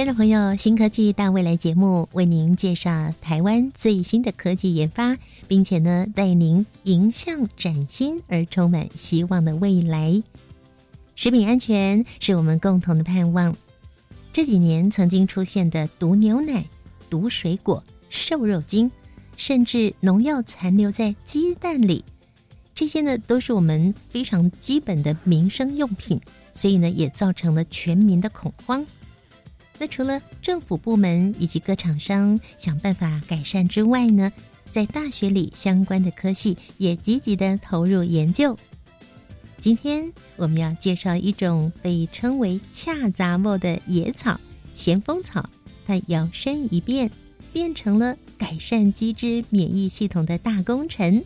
[0.00, 5.14] 亲爱的朋友，新科技大未来节目为您介绍台湾最新的科技研发，
[5.46, 10.22] 并且呢，带您迎向崭新而充满希望的未来。
[11.16, 13.54] 食品安全是我们共同的盼望。
[14.32, 16.64] 这几年曾经出现的毒牛奶、
[17.10, 18.90] 毒水果、瘦肉精，
[19.36, 22.02] 甚至农药残留在鸡蛋里，
[22.74, 26.18] 这些呢，都是我们非常基本的民生用品，
[26.54, 28.82] 所以呢，也造成了全民的恐慌。
[29.80, 34.30] 那除了政府部门以及各厂商想办法改善之外呢，
[34.70, 38.54] 在大学里相关的科系也积极的投入研究。
[39.58, 44.38] 今天我们要介绍一种被称为“恰杂木”的野草——
[44.74, 45.48] 咸丰草，
[45.86, 47.10] 它摇身一变，
[47.50, 51.24] 变成了改善鸡只免疫系统的大功臣。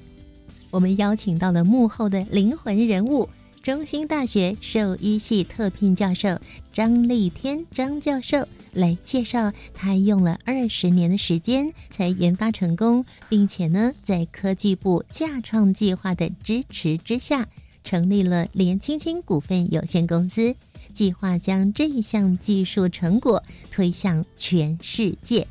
[0.70, 3.28] 我们邀请到了幕后的灵魂人物。
[3.64, 6.38] 中兴大学兽医系特聘教授
[6.70, 17.48] 张立天张教授来介绍，他用了二十年的时间才研发成功，并且呢，在科技部架创计划的支持之下，
[17.82, 20.54] 成立了连青青股份有限公司，
[20.92, 25.46] 计划将这一项技术成果推向全世界。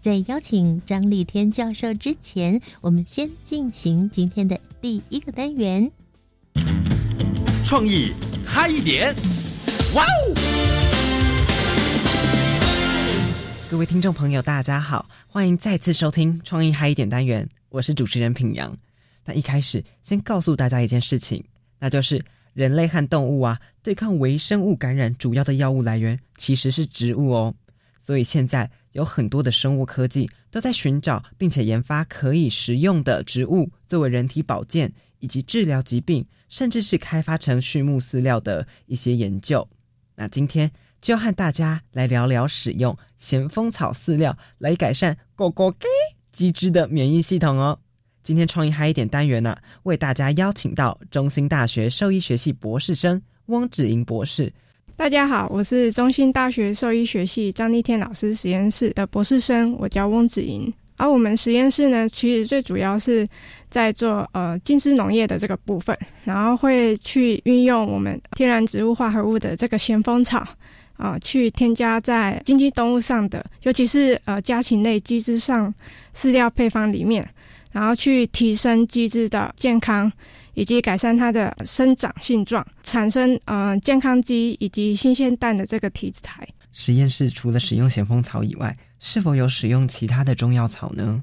[0.00, 5.90] 在邀请张立天教授之前，我们先进行今天的第一个单元。
[7.68, 8.14] 创意
[8.46, 9.14] 嗨一点，
[9.94, 10.34] 哇哦！
[13.70, 18.74] 各位听众朋友，大家好，欢迎再次收听创意嗨一点单元，我是主持人品阳。
[19.26, 21.44] 那一开始先告诉大家一件事情，
[21.78, 22.24] 那就是
[22.54, 27.54] 人类和动物啊，对抗微生物感染主要的药物来源其实是植物哦。
[28.00, 34.90] 所以现在有很多的生物科技都在寻找并且研发可以食用的植物，作为人体保健
[35.20, 36.26] 以及治疗疾病。
[36.48, 39.68] 甚至是开发成畜牧饲料的一些研究。
[40.14, 45.86] 那今天就和大家来聊聊使用咸丰草饲料来改善狗狗给
[46.32, 47.78] 鸡只的免疫系统哦。
[48.22, 54.50] 今天创意嗨一点单元呢，为大家邀请到中兴大学兽医学系博士生汪子莹博士。
[54.96, 60.72] 大家好，我是中兴大学兽医学系张立天老师实验室的博士生，我叫汪子莹。
[60.98, 63.26] 而我们实验室呢，其实最主要是
[63.70, 70.46] 在做呃浸湿农业的这个部分，然后会去运用我们天然植物化合物的这个咸丰草
[70.96, 75.72] 啊，去添加在经济动物上的，尤其是呃家禽类鸡只上
[76.14, 77.26] 饲料配方里面，
[77.70, 80.12] 然后去提升鸡只的健康，
[80.54, 86.46] 以及改善它的生长性状，产生呃健康鸡以及新鲜蛋的这个题材。
[86.72, 91.22] 实验室除了使用咸丰草以外，是否有使用其他的中药草呢？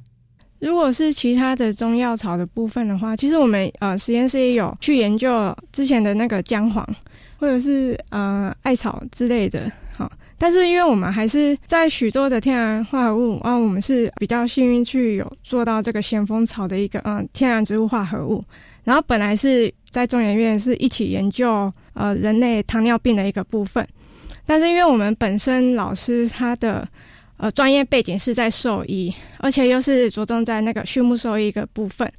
[0.60, 6.88] 如果是其他的中药草的部分的话，其实我们呃实验室也有去研究之前的那个姜黄，
[7.38, 9.72] 或者是呃艾草之类的。
[9.96, 18.44] 好，但是因为我们还是在许多的天然化合物啊，我们是比较幸运去有做到这个咸丰草的一个嗯天然植物化合物。
[18.84, 23.86] 然后本来是在中研院是一起研究呃人类糖尿病的一个部分，
[24.46, 26.88] 但是因为我们本身老师他的
[27.38, 32.10] 呃，专业背景是在兽医，而且又是着重在那个畜牧兽医一个部分，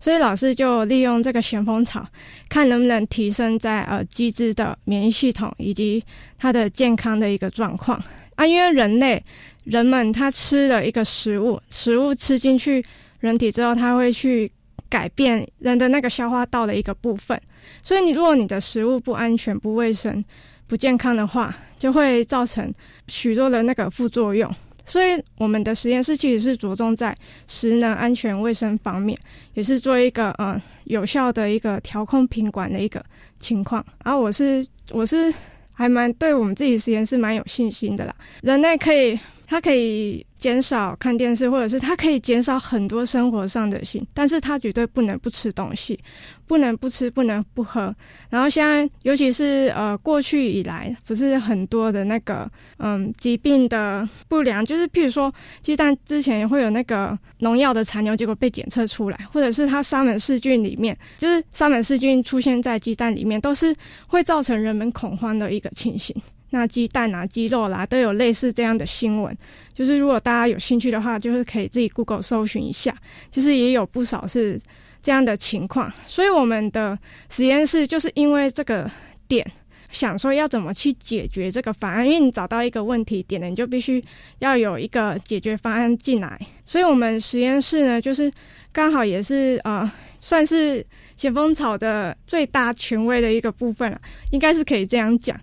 [0.00, 2.04] 所以老师就利用这个咸丰草，
[2.48, 6.02] 看能不能提升在呃鸡只的免疫系统以及
[6.36, 8.02] 它的健康的一个状况
[8.34, 8.44] 啊。
[8.44, 9.22] 因为人类
[9.62, 12.84] 人们他吃了一个食物，食物吃进去
[13.20, 14.50] 人体之后，它会去
[14.88, 17.40] 改变人的那个消化道的一个部分，
[17.80, 20.24] 所以你如果你的食物不安全、不卫生、
[20.66, 22.72] 不健康的话，就会造成
[23.08, 24.50] 许多的那个副作用。
[24.86, 27.16] 所以，我们的实验室其实是着重在
[27.46, 29.18] 食能安全卫生方面，
[29.54, 33.02] 也是做一个嗯有效的一个调控品管的一个
[33.40, 33.84] 情况。
[34.04, 35.32] 然后我是我是
[35.72, 38.14] 还蛮对我们自己实验室蛮有信心的啦。
[38.42, 45.98] 人类可以它可以减少看电视，或者是它可以减少很多生活上的性，但是它绝对不能不吃东西，
[46.46, 47.94] 不能不吃，不能不喝。
[48.30, 52.48] 然后现在，尤其是呃过去以来，不是很多的那个
[52.78, 55.32] 嗯疾病的不良，就是譬如说
[55.62, 63.74] 鸡蛋之前会有那个农药的残留，结果被检测出来，或者是它沙门氏菌里面，就是沙门氏菌出现在鸡蛋里面，都是
[64.06, 66.14] 会造成人们恐慌的一个情形。
[66.54, 69.36] 那鸡蛋啊、鸡肉啦，都有类似这样的新闻。
[69.74, 72.96] 就是如果大家有兴趣的话，就是可以自己 Google 搜寻一下。
[73.32, 74.56] 其实也有不少是
[75.02, 75.92] 这样的情况。
[76.06, 76.96] 所以我们的
[77.28, 78.88] 实验室就是因为这个
[79.26, 79.44] 点，
[79.90, 82.06] 想说要怎么去解决这个方案。
[82.06, 84.00] 因为你找到一个问题点了，你就必须
[84.38, 86.38] 要有一个解决方案进来。
[86.64, 88.30] 所以我们实验室呢，就是
[88.72, 89.90] 刚好也是呃，
[90.20, 90.86] 算是
[91.16, 95.36] 咸丰草的最大权威的一个部分了，应该是可以这样讲。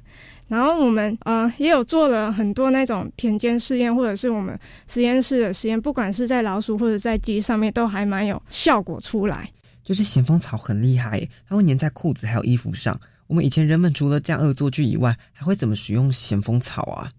[0.52, 9.50] 然后我们呃也有做了很多那种田间试验，或者是我们实验室的实验，不管是在老鼠或者在鸡上面，都还蛮有效果出来。
[9.82, 13.00] 就是咸丰草很厉害，它会粘在裤子还有衣服上。
[13.28, 17.10] 我们以前人们除了这样恶作剧以外，还会怎么使用咸丰草啊？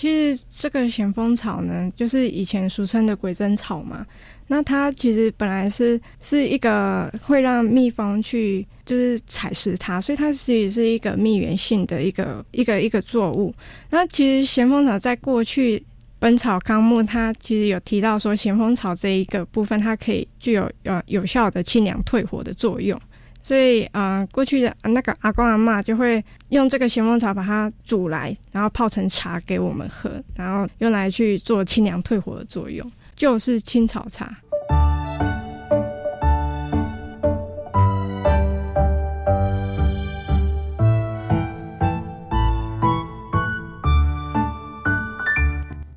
[0.00, 4.06] 其实这个咸丰草呢，就是以前俗称的鬼针草嘛。
[4.46, 13.54] 那它其实本来是是一个会让蜜蜂去就是采食它，所以它其实是一个蜜源性的一个一个一个作物。
[13.90, 15.78] 那其实咸丰草在过去
[16.18, 22.98] 《本草纲目》它其实有提到说，咸丰草这一个部分它可以具有呃有效的清凉退火的作用。
[23.42, 32.88] 所以啊，过去的那个阿公阿妈就会用这个咸丰草把它煮来，然后泡成茶给我们喝，然后用来去做清凉退火的作用。
[33.16, 34.34] 就是青草茶。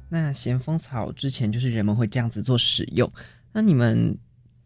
[0.10, 3.10] 那咸丰草之前就是人们会这样子做使用。
[3.54, 4.18] 那你们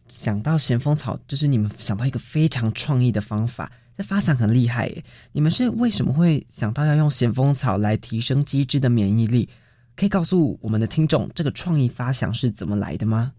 [0.09, 5.04] 想到咸丰草，就是你们想到一个非常创意的方法，这发展很厉害耶！
[5.31, 9.48] 你们是为什么会想到要用咸丰草来提升鸡只的免疫力？
[9.95, 13.33] 可以告诉我们的听众，这个创意发想是怎么来的吗？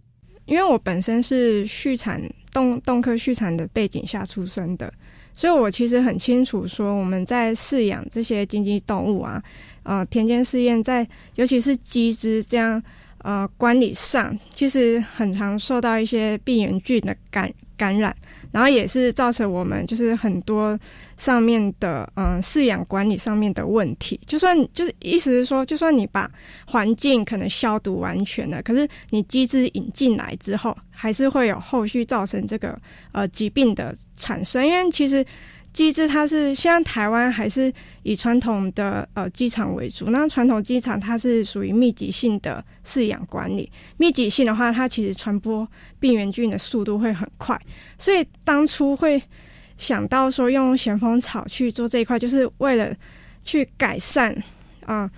[0.46, 2.20] 因为我本身是畜产
[2.52, 4.92] 动动科畜产的背景下出生的，
[5.34, 9.42] 所以我其实很清楚说，我们在饲养这些经济动物啊，
[9.82, 12.82] 呃，田间试验在尤其是鸡只这样
[13.22, 18.14] 呃管理上，其实很常受到一些病原菌的感感染。
[18.50, 20.78] 然后也是造成我们就是很多
[21.18, 24.18] 上面的嗯饲养管理上面的问题。
[24.26, 26.30] 就算就是意思是说，就算你把
[26.66, 32.78] 环境可能消毒完全了，可是你机制引进来之后，还是会有后续造成这个
[33.12, 34.66] 呃疾病的产生。
[34.66, 35.24] 因为其实。
[35.78, 37.72] 机制它是现在台湾还是
[38.02, 45.64] 以传统的呃机场为主，那传统机场它是属于密集性的饲养管理，密集性的话，它其实传播
[46.00, 47.56] 病原菌的速度会很快，
[47.96, 49.22] 所以当初会
[49.76, 52.92] 想到说用咸丰草去做这一块，就是为了
[53.44, 54.36] 去改善
[54.84, 55.08] 啊。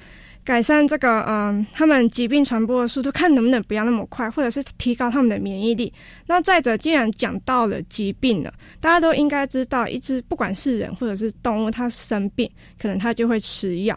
[0.50, 5.93] 改善这个嗯，他们疾病传播的速度，看能不能不要那么快，或者是提高他们的免疫力。
[6.26, 12.50] 那再者，既然讲到了疾病了，大家都应该知道，一只不管是人或者是动物，它生病，
[12.82, 13.97] 可能它就会吃药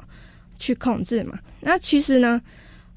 [0.60, 1.40] 去控制嘛。
[1.62, 2.40] 那其实呢，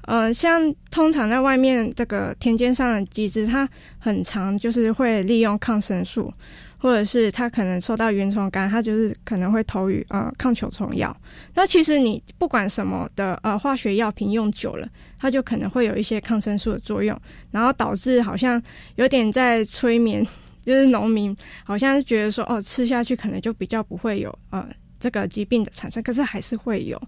[0.03, 3.67] 呃，像通常在外面这个田间上的机制，它
[3.97, 6.31] 很常就是会利用抗生素。
[6.79, 11.15] 或者是他可能受到原虫感染，他就是可能会投予呃抗球虫药。
[11.55, 14.87] 那其实你不管什么的呃化学药品用久了，
[15.17, 17.19] 它就可能会有一些抗生素的作用，
[17.49, 18.61] 然后导致好像
[18.95, 20.23] 有点在催眠，
[20.63, 21.35] 就是农民
[21.65, 24.63] 好像是觉得说哦吃下去可能就比较不会有呃
[24.99, 27.01] 这个疾病的产生，可是还是会有。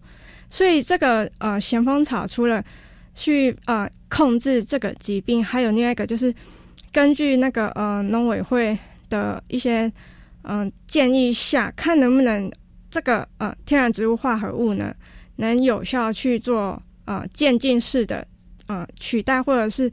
[0.50, 2.64] 所以这个呃咸丰草除了
[3.14, 6.34] 去呃控制这个疾病，还有另外一个就是
[6.92, 8.76] 根据那个呃农委会。
[9.10, 9.92] 的一些
[10.44, 12.52] 嗯建议下，看能不能
[12.90, 14.96] 这个呃天然植物化合物呢，
[15.36, 18.26] 能有效去做呃渐进式的
[18.68, 19.92] 呃取代，或者是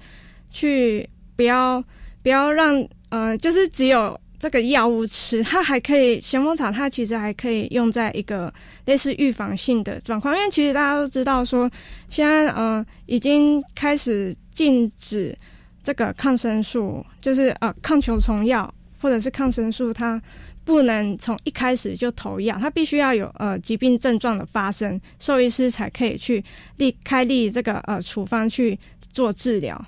[0.50, 1.82] 去不要
[2.22, 8.52] 不要让呃就是只有这个药物吃，它还可以咸丰草，它其实还可以用在一个
[8.84, 11.70] 类似预防性的状况，因为其实大家都知道说，
[12.10, 15.36] 现在嗯已经开始禁止
[15.82, 18.72] 这个抗生素，就是呃抗球虫药。
[19.06, 20.20] 或者是抗生素，它
[20.64, 26.44] 不能从一开始就投药，它必须要有呃疾病症状的发生，兽医师才可以去
[26.78, 28.76] 立开立这个呃处方去
[29.12, 29.80] 做治疗。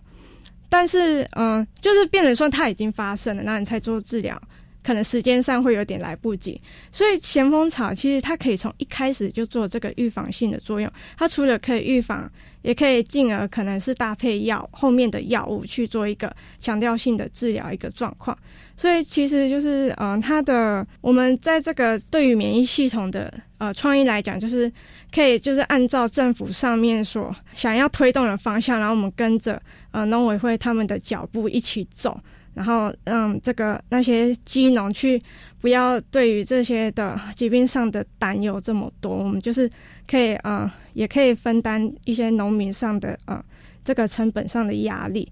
[0.69, 4.41] 但是嗯，就是变成说它已经发生了，那你才做治疗。
[4.81, 6.59] 可能时间上会有点来不及。
[6.93, 12.31] 所以咸丰草其实它可以从一开始就做这个预防性的作用，它除了可以预防，
[12.63, 18.37] 也可以进而可能是搭配药后面的药物去做一个强调性的治疗一个状况。
[18.77, 24.71] 所以其实就是，嗯，它的我们在这个对于免疫系统的呃创意来讲，就是
[25.13, 29.61] 可以就是按照政府上面所想要推动的方向，然后我们跟着
[29.91, 32.21] 呃农委会他们的脚步一起走，
[32.55, 35.23] 然后让这个那些鸡农去
[35.61, 39.71] 不要对于这些的疾病上的担忧这么多，我们就是
[40.07, 43.45] 可以呃也可以分担一些农民上的呃
[43.85, 45.31] 这个成本上的压力。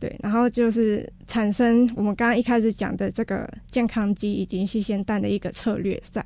[0.00, 6.24] 对，然后就是产生我们刚刚一开始讲的这个健康鸡以及新鲜蛋的一个策略在，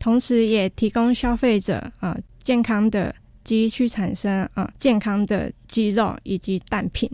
[0.00, 7.08] 同时也提供消费者啊健康的鸡去产生啊健康的鸡肉以及蛋品。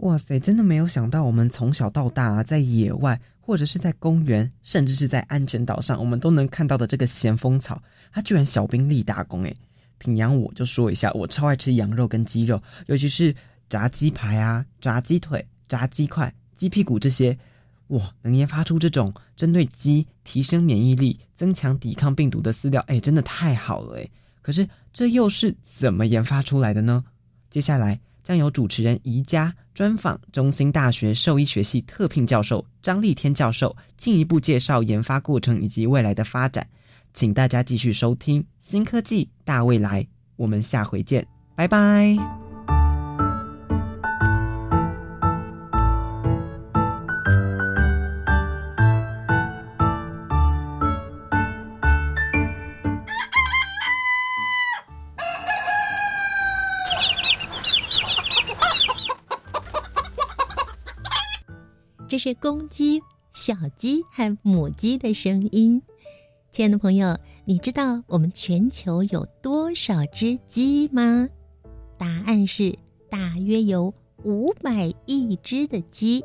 [0.00, 9.56] 哇塞，真的没有想到，我们从小到大啊在野外或者是在公园，甚至是在安全岛上，我们都能看到的这个咸丰草，它居然小兵立大功诶。
[9.98, 13.34] 平阳我就说一下，我超爱吃羊肉跟鸡肉，尤其是。
[13.70, 17.38] 炸鸡排啊，炸鸡腿、炸鸡块、鸡屁股这些，
[17.86, 24.10] 哇，能研发出这种针对鸡提升免疫力、增强抵抗病毒的饲料，哎，真的太好了哎！
[24.42, 27.04] 可是这又是怎么研发出来的呢？
[27.48, 36.68] 接下来将由主持人宜家专访中兴大学兽医学系特聘教授张立天教授，进一步介绍研发过程以及未来的发展。
[37.14, 40.02] 请大家继续收听《新科技大未来》，
[40.36, 42.49] 我们下回见，拜拜。
[62.10, 63.00] 这是公鸡、
[63.32, 65.80] 小鸡和母鸡的声音。
[66.50, 71.28] 亲爱的朋友，你知道我们全球有多少只鸡吗？
[71.96, 72.76] 答案是
[73.08, 76.20] 大约有五百亿只的鸡，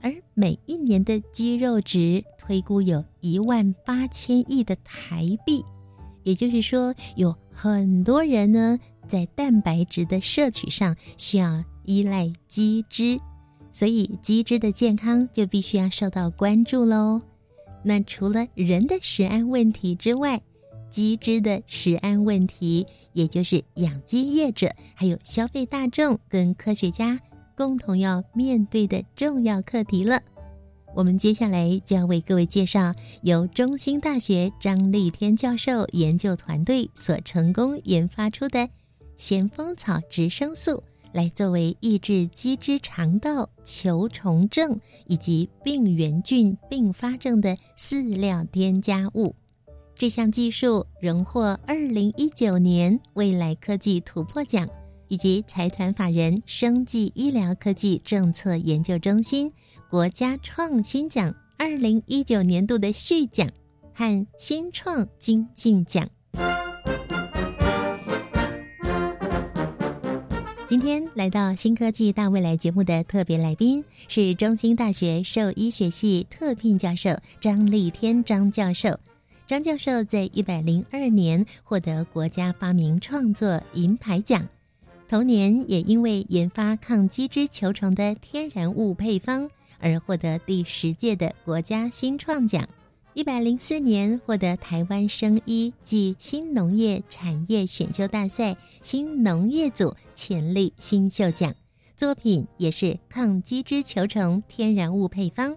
[0.00, 5.64] 而每一年的鸡肉值推估有一万八千亿的台币。
[6.22, 8.78] 也就是说，有很多人呢
[9.08, 13.18] 在蛋白质的摄取上需要依赖鸡汁。
[13.76, 17.20] 所以鸡只的健康就必须要受到关注喽。
[17.82, 20.40] 那除了人的食安问题之外，
[20.88, 27.20] 鸡只的食安问题，也就是养鸡业者、还有消费大众跟科学家
[27.54, 30.22] 共同要面对的重要课题了。
[30.94, 38.70] 我们接下来就要为各位介绍由中兴大学张立天教授研究团队所成功研发出的
[39.18, 40.82] 咸丰草植生素。
[41.16, 49.34] 来作为抑制鸡只肠道球虫症以及病原菌并发症的饲料添加物，
[49.94, 54.68] 这项技术荣获二零一九年未来科技突破奖，
[55.08, 59.50] 以及财团法人生技医疗科技政策研究中心
[59.88, 63.48] 国家创新奖二零一九年度的续奖
[63.94, 66.06] 和新创精进奖。
[70.68, 78.98] 今天来到新科技大未来节目的特别来宾是中兴大学兽医学系特聘教授张立天张教授。
[79.46, 84.48] 张教授在一百零二年获得国家发明创作银牌奖，
[85.08, 92.68] 同年也因为研发抗鸡只球虫的天然物配方而获得第十届的国家新创奖。
[93.16, 101.54] 一百零四年获得台湾生医暨新农业产业选秀大赛新农业组潜力新秀奖，
[101.96, 105.56] 作品也是抗鸡只球虫天然物配方。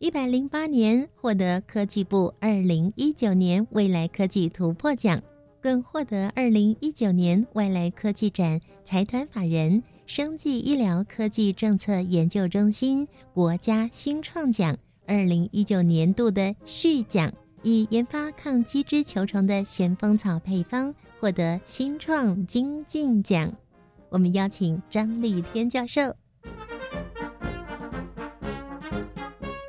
[0.00, 5.22] 一百零八年获得科技部二零一九年未来科技突破奖，
[5.60, 14.76] 更获得二零一九年未来科技展财团法人生技医疗科技政策研究中心国家新创奖。
[15.06, 17.30] 二零一九年度的续奖，
[17.62, 23.52] 以研发抗鸡只球虫的咸丰草配方获得新创精进奖。
[24.08, 26.14] 我们邀请张立天教授。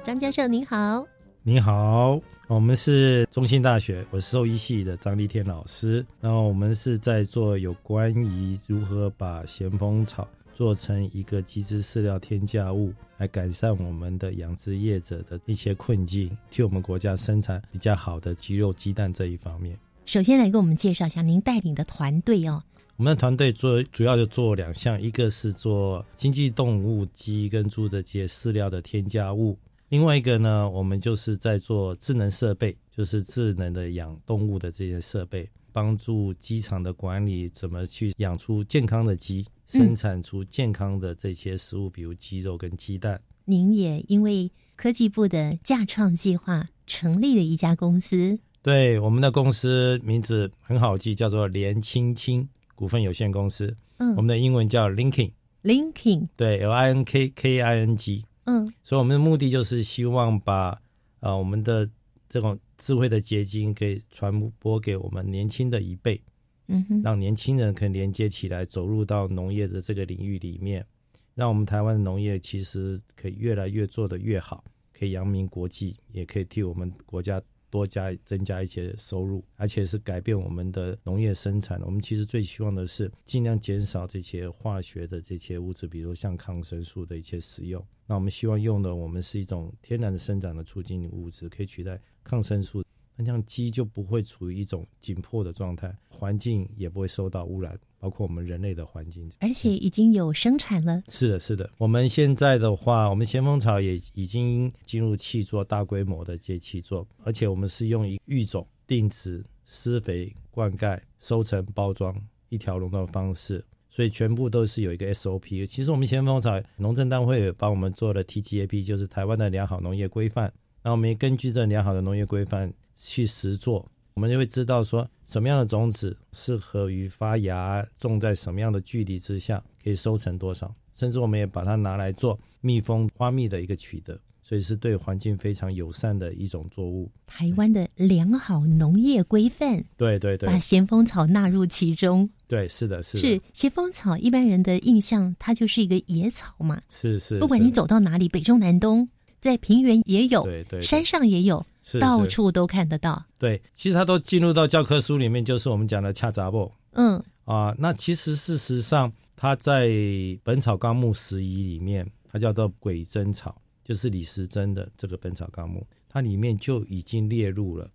[0.05, 1.05] 张教授您好，
[1.43, 6.05] 你好，我们是中兴大学，我是兽医系的张立天老师。
[6.21, 10.25] 然后我们是在做有关于如何把咸丰草。
[10.55, 19.77] 做成一个鸡只饲料添加物，来改善我们的养殖业者的一些困境，替我们国家生产比较好的鸡肉、鸡蛋这一方面。
[20.05, 22.63] 首先来给我们介绍一下您带领的团队哦。
[22.95, 29.59] 我们的团队做主要就做两项，一个是做经济动物鸡跟猪的这些饲料的添加物，
[29.89, 43.20] 另外一个呢，我们就是在做智能设备，就是智能的养动物的这些设备，帮助鸡场的管理怎么去养出健康的鸡，生产出健康的这些食物，比如鸡肉跟鸡蛋。
[43.44, 53.75] 您也因为科技部的架创计划成立了一家公司，对，我们的公司名字很好记，叫做联青青股份有限公司。
[53.98, 58.24] 嗯我们的英文叫 Linking，，Linking，对，L I N K K I N G。
[58.46, 60.79] 嗯所以我们的目的就是希望把
[61.20, 61.89] 呃我们的
[62.27, 66.22] 这种智慧的结晶可以传播给我们年轻的一辈，
[66.67, 70.86] 嗯哼，让年轻人可以连接起来，走入到农业的这个领域里面，
[71.34, 74.63] 让我们台湾的农业其实可以越来越做得越好，
[74.94, 77.41] 可以扬名国际，也可以替我们国家
[77.75, 81.82] 多加增加一些收入，而且是改变我们的农业生产。
[81.82, 87.86] 我们其实最希望的是尽量减少这些化学的这些物质，比如像抗生素的一些使用。
[88.08, 92.84] 那我们希望用的我们是一种天然的生长的促进物质，可以取代抗生素。
[93.15, 99.31] 那这样鸡就不会处于一种紧迫的状态，环境也不会受到污染，包括我们人类的环境。
[99.39, 101.69] 而且已经有生产了，是的，是的。
[101.77, 112.13] 我们现在的话，我们咸丰草也已经进入气作大规模的这气作，而且我们是用一育种、定植、施肥、灌溉、收成、包装
[112.50, 115.65] 一条龙的方式，所以全部都是有一个 SOP。
[115.65, 120.53] 其实我们咸丰草农政单位也帮我们做了 TGAP，就是台湾的良好农业规范。
[120.85, 137.11] 那我们也根据这良好的农业规范去实做，我们就会知道说什么样的种子适合于发芽，种在什么样的距离之下可以收成多少，甚至我们也把它拿来做蜜蜂花蜜的一个取得，所以是对环境非常友善的一种作物。
[137.25, 142.29] 台湾的良好农业规范，对对对把咸丰草纳入其中。
[142.47, 149.09] 对，是的，是的，是咸丰草，一般人的印象它就是一个野草嘛，是是，不管你走到哪里，北中南东，
[149.45, 151.63] 在平原也有，对对对山上也有，
[152.01, 153.23] 到处都看得到。
[153.37, 156.71] 对，其实它都进入到教科书里面，就是我们讲的恰杂布。
[156.93, 159.87] 嗯啊，那其实事实上，它在
[160.43, 167.87] 《本草纲目拾遗》里面，它叫做鬼针草，就是李时珍的这个《本草纲目》，它里面就已经列入了。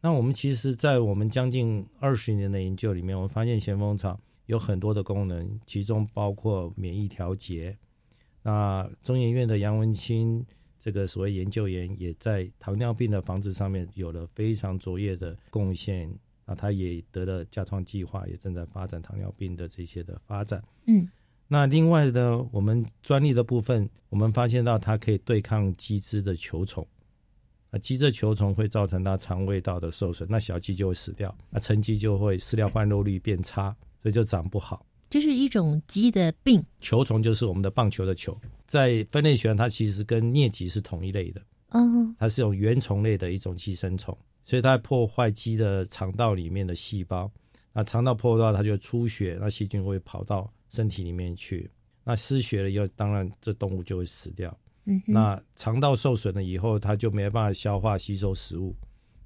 [0.00, 7.78] 那我们其实，在我们将近二十年的研究里面，我们发现咸丰草有很多的功能，其中包括免疫调节。
[8.42, 10.44] 那中研院的杨文清
[10.88, 16.10] 这个所谓研究员，也在糖尿病的防治上面有了非常卓越的贡献。
[16.46, 20.64] 啊他也得了加创计划，也正在发展糖尿病的这些的发展。
[20.86, 21.06] 嗯
[21.46, 26.86] 那另外呢，我们专利的部分，我们发现到它可以对抗鸡只的球虫。
[27.68, 34.86] 啊，鸡这球虫会造成它肠胃道的受损，那小鸡就会死掉，那成鸡就会饲料换肉率变差，所以就长不好。
[35.10, 36.62] 就是一种鸡的病。
[36.80, 47.30] 球虫就是我们的棒球的球，在分类学上，它其实跟疟疾是同一类的，嗯，它是种原虫类的一种寄生虫，所以它破坏鸡的肠道里面的细胞。
[47.72, 51.70] 那肠道破坏，它就出血，那细菌会跑到身体里面去。
[52.04, 54.58] 那失血了以后，当然这动物就会死掉。
[54.86, 58.74] 嗯，那肠道受损了以后，它就没办法消化吸收食物，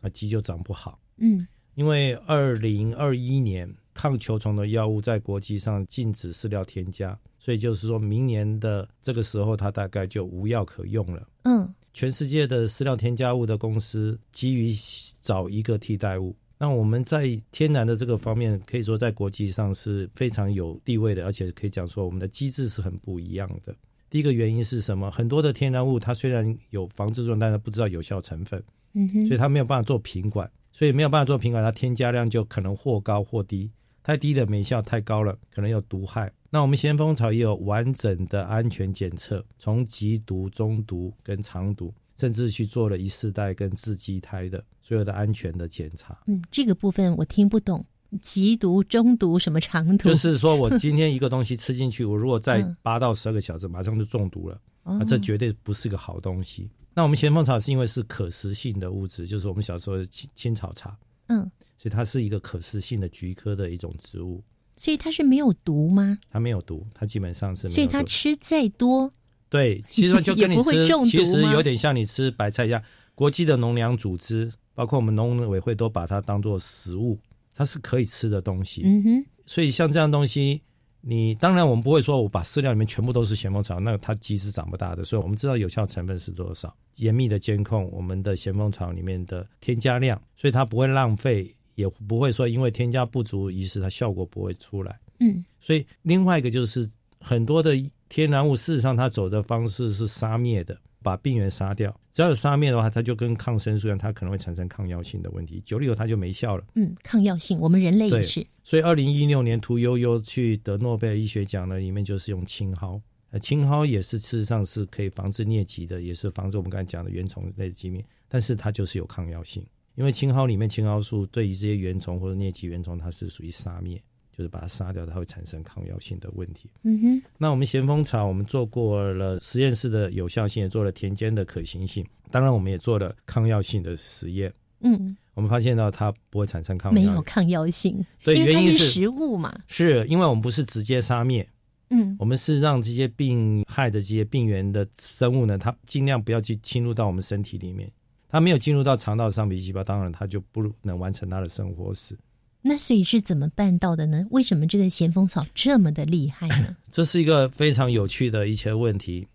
[0.01, 1.01] 那鸡就长不好。
[1.19, 11.27] 嗯因为二零二一年抗球虫的药物在国际上禁止饲料添加，所以就是说明年的这个时候，它大概就无药可用了。
[11.43, 14.73] 嗯全世界的饲料添加物的公司急于
[15.21, 16.35] 找一个替代物。
[16.57, 23.75] 那我们在天然的这个方面，可以说在国际上是非常有地位的，而且可以讲说我们的机制是很不一样的。
[24.09, 25.11] 第一个原因是什么？
[25.11, 28.63] 很多的天然物它虽然有防治作用，但是不知道有效成分，
[28.95, 33.71] 嗯哼，所以它没有办法做品管，所以没有办法做品管，它添加量就可能或高或低，
[34.03, 36.33] 太低了没效，太高了可能有毒害。
[36.51, 46.19] 那我们咸丰草也有完整的安全检测，从极毒、中毒跟长毒，甚至去做了一世代跟自畸胎的所有的安全的检查。
[46.27, 47.85] 嗯，这个部分我听不懂，
[48.21, 50.09] 极毒、中毒什么长毒？
[50.09, 54.61] 就是说我今天一个东西吃进去，我如果在嗯八到十二个小时，马上就中毒了。
[54.83, 56.69] 哦那这绝对不是个好东西。
[56.93, 60.95] 那我们咸丰草是因为是可食性的物质，就是我们小时候的青青草茶，
[61.41, 64.43] 嗯，所以它是一个可食性的菊科的一种植物，
[64.77, 66.19] 所以它是没有毒吗？
[66.31, 67.75] 它没有毒，它基本上是没有毒。
[67.75, 69.13] 所以它吃再多，
[69.49, 72.83] 对，其实就跟你吃 其实有点像你吃白菜一样。
[73.15, 77.19] 国际的农粮组织，包括我们农委会，都把它当做食物，
[77.55, 78.83] 它是可以吃的东西。
[78.85, 80.63] 嗯哼，所以像这样东西，
[81.05, 85.05] 你当然我们不会说我把饲料里面全部都是咸丰草，那它鸡是长不大的。
[85.05, 94.97] 所以我们知道有效成分是多少，严密的监控我们的咸丰草里面的添加量，所以它不会浪费，也不会说因为添加不足，于是它效果不会出来。
[95.19, 96.89] 嗯所以另外一个就是
[97.21, 97.75] 很多的
[98.09, 101.95] 天然物，事实上它走的方式是杀灭的，把病原杀掉。
[102.11, 105.61] 只要有杀灭的话，它就跟抗生素一样，它可能会产生抗药性的问题。
[105.67, 106.65] 久了以后，它就没效了。
[106.75, 108.47] 嗯，抗药性，我们人类也是。
[108.65, 113.01] 所以，二零一六年屠呦呦去得诺贝尔医学奖呢，里面就是用青蒿。
[113.31, 123.99] 呃，青蒿也是事实上是可以防治疟疾的，也是防止我们刚才讲的原虫类的疾病，但是它就是有抗药性，因为青蒿里面青蒿素对于这些原虫或者疟疾原虫，它是属于杀灭，
[124.37, 126.71] 就是把它杀掉，它会产生抗药性的问题。
[126.83, 134.53] 嗯哼，那我们咸丰草，我们做过了实验室的有效性，也做了田间的可行性，当然我们也做了抗药性的实验。
[134.81, 139.55] 嗯，我们发现到它不会产生抗药没有，抗药性，对，原因是食物嘛。
[139.67, 141.49] 是因为我们不是直接杀灭，
[141.91, 147.89] 嗯我们是让这些病害的这些病原的生物呢，它尽量不要去侵入到我们身体里面。
[148.29, 152.17] 它没有进入到肠道上皮细胞，当然它就不能完成它的生活史。
[152.63, 154.25] 那所以是怎么办到的呢？
[154.31, 156.77] 为什么这个咸丰草这么的厉害呢？
[156.91, 159.27] 这是一个非常有趣的一些问题，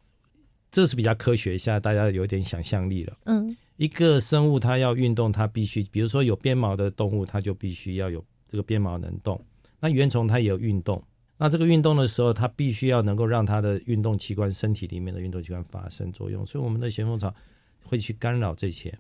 [0.72, 3.18] 这是比较科学一下，大家有点想象力了。
[3.26, 9.40] 嗯一个生物它要运动，它必须，比如说有鞭毛的动物，它就必须要有这个鞭毛能动。
[9.80, 11.04] 那原虫它也有运动，
[11.38, 16.44] 那这个运动的时候，它必须要能够让它的运动器官、身体里面的运动器官发生作用。
[16.44, 17.32] 所以我们的咸丰草
[17.84, 18.98] 会去干扰这些，哦，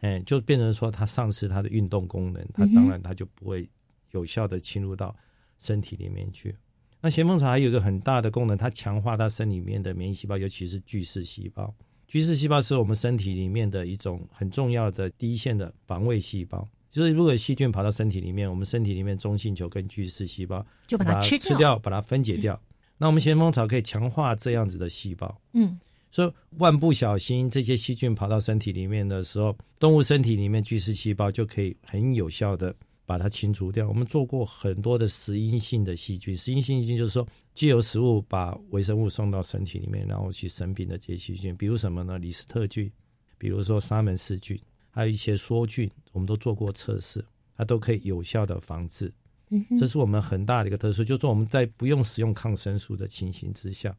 [0.00, 3.68] 哎，就变成说它丧失它的运动功能，它当然它就不会
[4.12, 5.14] 有效的侵入到
[5.58, 6.54] 身体里面去。
[7.00, 11.74] 那咸丰草还有一个很大的功能，它强化它身里面的免疫细胞，尤其是巨噬细胞。
[12.06, 16.66] 巨噬细胞是我们身体里面的一种很重要的第一线的防卫细胞。
[16.90, 22.58] 就是如果细菌跑到身体里面，我们身体里面中性球跟巨噬细胞就把它吃吃掉，把它分解掉。
[22.96, 25.40] 那我们咸丰草可以强化这样子的细胞。
[25.52, 25.78] 嗯
[26.10, 33.88] 所以万不小心，这些细菌跑到身体里面的时候，动物身体里面巨噬细胞就可以很有效的把它清除掉。
[33.88, 42.18] 我们做过很多的食阴性的细菌，食阴性细菌就是说，既有食物把微生物送到身体里面，然后去生病的这些细菌，比如什么呢？
[42.18, 42.90] 李斯特菌，
[43.36, 44.58] 比如说沙门氏菌，
[44.90, 47.24] 还有一些梭菌，我们都做过测试，
[47.56, 49.12] 它都可以有效的防治。
[49.50, 53.96] 嗯，这是我们很大的一个特殊，就是说我们在不用使用抗生素的情形之下，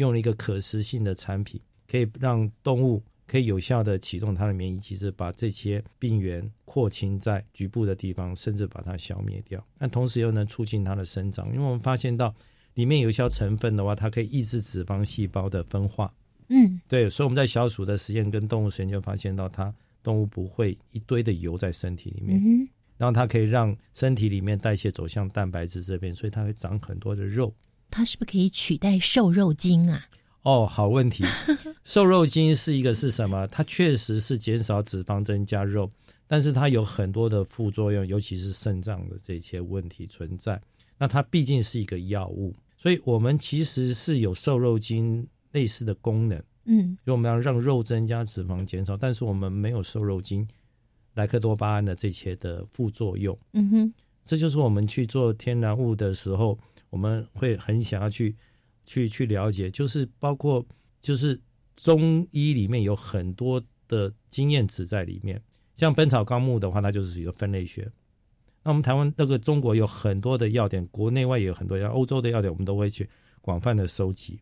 [0.00, 9.64] 用了一个可食性的产品，可以让动物可以有效的启动它的免疫机制，把这些病原扩清在局部的地方，甚至把它消灭掉。
[9.78, 12.34] 但同时又能促进它的生长，因为我们发现到
[12.74, 16.12] 里面有效成分的话，它可以抑制脂肪细胞的分化。
[16.48, 27.54] 嗯对，所以我们在小鼠的实验跟动物实验就发现到，它动物不会一堆的油在身体里面，嗯，然后它可以让身体里面代谢走向蛋白质这边，所以它会长很多的肉。
[27.90, 30.06] 它是不是可以取代瘦肉精啊？
[30.42, 31.24] 哦，好问题。
[31.84, 33.46] 瘦肉精是一个是什么？
[33.48, 35.90] 它确实是减少脂肪，增加肉，
[36.26, 40.60] 但是它有很多的副作用，尤其是肾脏的这些问题存在。
[40.96, 50.46] 那它毕竟是一个药物，所以我们其实是有瘦肉精类似的功能，嗯因为我们要让肉增加，脂肪减少，但是我们没有瘦肉精、
[51.14, 53.36] 莱克多巴胺的这些的副作用。
[53.52, 56.58] 嗯哼，这就是我们去做天然物的时候，
[56.90, 58.36] 我们会很想要去
[58.84, 60.64] 去去了解，就是包括
[61.00, 61.40] 就是
[61.76, 65.42] 中医里面有很多的经验值在里面。
[65.74, 67.90] 像《本草纲目》的话，它就是一个分类学。
[68.62, 73.08] 那我们台湾那个中国有很多的药典，国内外也有很多药，欧洲的药典我们都会去
[73.40, 74.38] 广泛的收集，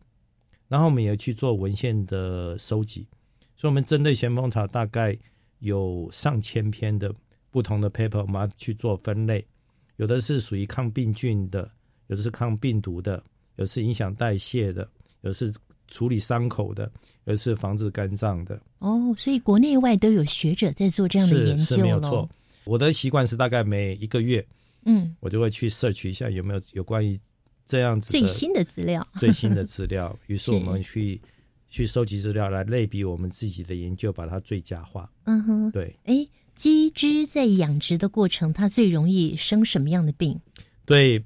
[0.67, 3.07] 然后我们也去做文献的收集。
[3.55, 5.17] 所以，我们针对咸丰草大概
[5.59, 7.13] 有上千篇的
[7.49, 9.47] 不同的 paper，我们要去做分类。
[9.95, 11.71] 有的是属于抗病菌的，
[12.09, 13.13] 有的是抗病毒的，
[13.55, 14.87] 有的是影响代谢的，
[15.21, 15.51] 有的是
[15.87, 16.91] 处理伤口的，
[17.23, 18.61] 有的是防治肝脏的。
[18.79, 22.29] 哦，所以国内外都有学者在做这样的研究咯是没有错。
[22.65, 24.45] 我的习惯是大概每一个月，
[24.85, 27.19] 嗯，我就会去 search 一下有没有有关于
[27.65, 30.15] 这样子最新的资料， 最新的资料。
[30.27, 31.19] 于是是我们去
[31.67, 35.09] 去收集资料来类比我们自己的研究，把它最佳化。
[35.25, 40.39] 嗯哼，对哎，鸡只在养殖的过程，它最容易生什么样的病？
[40.85, 41.23] 对，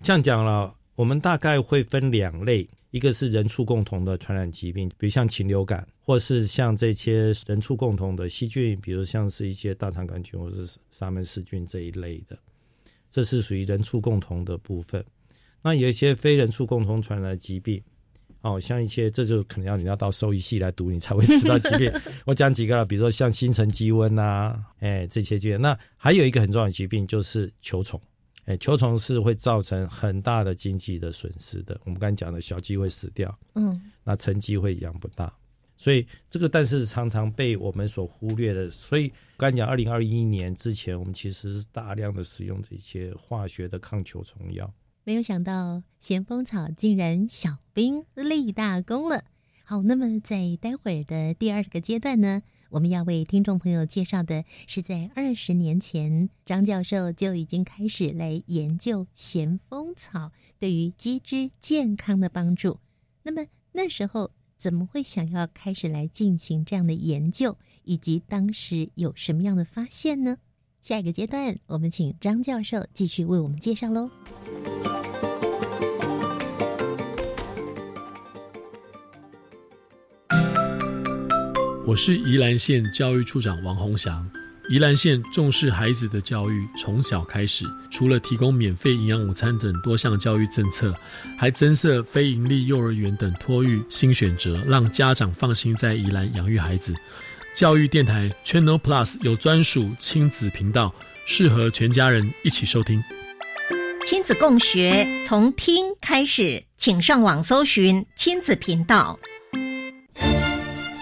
[0.00, 12.38] 这样讲了，我们大概会分两类，一个是人畜共同的传染疾病，比如像禽流感，或是像这些人畜共同的细菌，比如像是一些大肠杆菌或者是沙门氏菌这一类的，
[13.10, 15.04] 这是属于人畜共同的部分。
[15.62, 17.82] 那有一些非人畜共同传染的疾病，
[18.42, 21.92] 哦，像一些这就可能要你要到兽医系来读，你才会知道疾病。
[22.24, 25.60] 我讲几个了，比如说像新城鸡瘟啊，哎，这些疾病。
[25.60, 28.00] 那还有一个很重要的疾病就是球虫。
[28.48, 31.78] 哎，球虫是会造成很大的经济的损失的。
[31.84, 35.30] 我们刚才讲的小鸡会死掉，嗯那成鸡会养不大，
[35.76, 38.70] 所以这个但是常常被我们所忽略的。
[38.70, 44.72] 所以刚才讲，二零二一年之前，我们其实是大量的使用这些化学的抗球虫药。
[45.04, 49.24] 没有想到咸丰草竟然小兵立大功了。
[49.62, 62.78] 好，那么在待会儿的第二个阶段呢，我们要为听众朋友介绍的是在二十年前，张教授就已经开始来研究咸丰草对于鸡只健康的帮助。
[63.22, 70.36] 那么那时候怎么会想要开始来进行这样的研究，以及当时有什么样的发现呢？
[70.82, 74.10] 下一个阶段，我们请张教授继续为我们介绍喽。
[81.88, 84.30] 我是宜兰县教育处长王宏祥。
[84.68, 90.94] 宜兰县重视孩子的教育，从小开始，除了提供免费营养午餐等多项教育政策，
[91.38, 96.94] 还增设非营利幼儿园等托育新选择，让家长放心在宜兰养育孩子。
[97.54, 103.02] 教育电台 Channel Plus 有专属亲子频道，适合全家人一起收听。
[104.04, 109.18] 亲子共学从听开始，请上网搜寻亲子频道。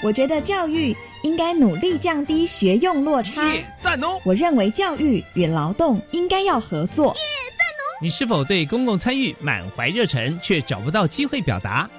[0.06, 3.52] 我觉得教育应该努力降低学用落差。
[3.82, 4.20] 赞哦！
[4.24, 7.06] 我认为教育与劳动应该要合作。
[7.06, 7.20] 耶，
[7.58, 11.90] 赞哦你是否对公共参与满怀热忱，却找不到机会表达？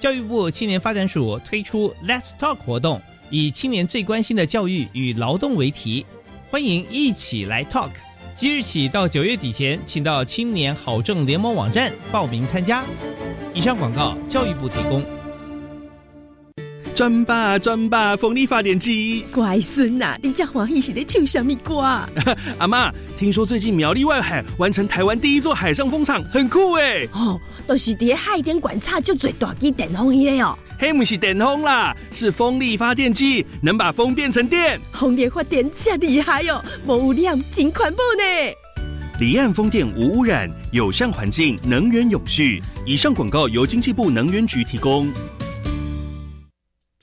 [0.00, 6.04] 教育部青年发展署推出 Let's Talk 活动，以青年最关心的教育与劳动为题，
[6.50, 7.90] 欢迎一起来 Talk。
[8.34, 12.82] 即日起到九月底前，请到青年好政联盟网站报名参加。
[13.54, 15.13] 以上广告，教育部提供。
[16.94, 19.24] 转吧转吧，风力发电机。
[19.32, 21.80] 乖孙呐，你家欢喜是在唱什么歌？
[22.58, 27.04] 阿妈，听说最近苗栗外海完成台湾第一座海上风场，很酷哎。
[27.12, 30.56] 哦，都是伫海边观察就最大机电风机哦。
[30.78, 34.80] 嘿，不是电风啦，是风力发电机，能把风变成电。
[34.92, 38.54] 风力发电真厉害哦，无污染，真环保呢。
[39.18, 42.62] 离岸风电无污染，友善环境，能源永续。
[42.86, 45.12] 以上广告由经济部能源局提供。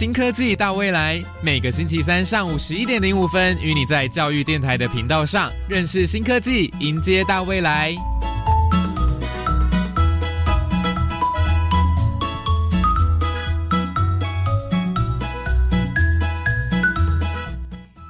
[0.00, 7.94] 新科技大未来，每个星期三上午十一点零五分，与你在教育电台的频道上认识新科技，迎接大未来。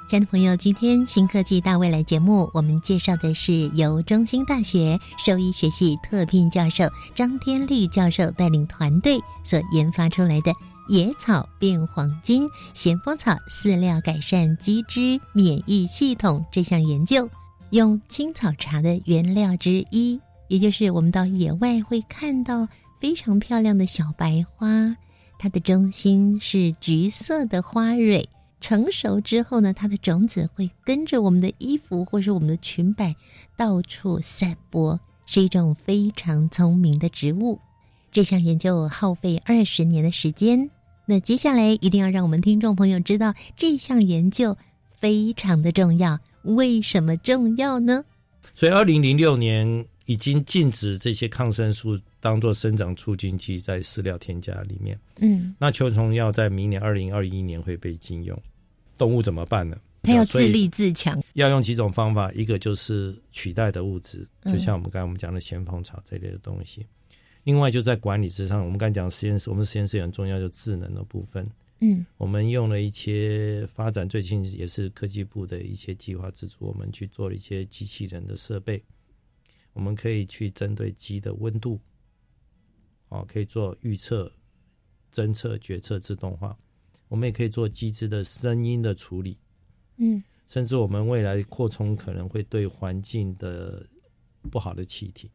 [0.09, 6.85] 亲爱的朋友，今天新科技大未来节目，我们介绍的是由中兴大学兽医学系特聘教授
[7.17, 10.53] 张天立教授带领团队所研发出来的。
[10.91, 16.45] 野草变黄金，咸丰草饲料改善鸡只免疫系统。
[16.51, 17.31] 这项研究
[17.71, 22.67] 用青草茶的原料之一，也就是我们到野外会看到
[22.99, 24.97] 非常漂亮的小白花，
[25.39, 28.29] 它的中心是橘色的花蕊。
[28.61, 33.15] 成熟之后呢，它的种子会跟着我们的衣服或是我们的裙摆
[33.57, 37.57] 到处散播，是一种非常聪明的植物。
[38.11, 40.69] 这项研究耗费二十年的时间。
[41.11, 44.57] 那接下来一定要让我们听众朋友知道这项研究
[45.01, 48.05] 非常的重要，为什么重要呢？
[48.55, 54.97] 所以，二零零六年已经禁止这些抗生素当做生长促进剂在饲料添加里面。
[55.19, 58.41] 嗯，那球虫药在明年二零二一年会被禁用，
[58.97, 59.77] 动物怎么办呢？
[60.05, 66.87] 它要自立自强，要用几种方法，一个就是取代的物质，就像我们刚才我们讲的咸丰草这类的东西。
[67.45, 71.49] 另外，就在管理之上，我们刚才讲实验室，我们实验室很重要，就智能的部分。
[71.81, 78.83] 嗯，我们用了一些发展最近也是科技部的一些计划资助，我们去做了一些机器人的设备。
[79.73, 81.81] 我们可以去针对鸡的温度，
[83.09, 84.31] 哦，可以做预测、
[85.11, 86.55] 侦测、决策自动化。
[87.09, 89.39] 我们也可以做机制的声音的处理。
[89.97, 93.87] 嗯，甚至我们未来扩充可能会对环境的
[94.51, 95.31] 不好的气体。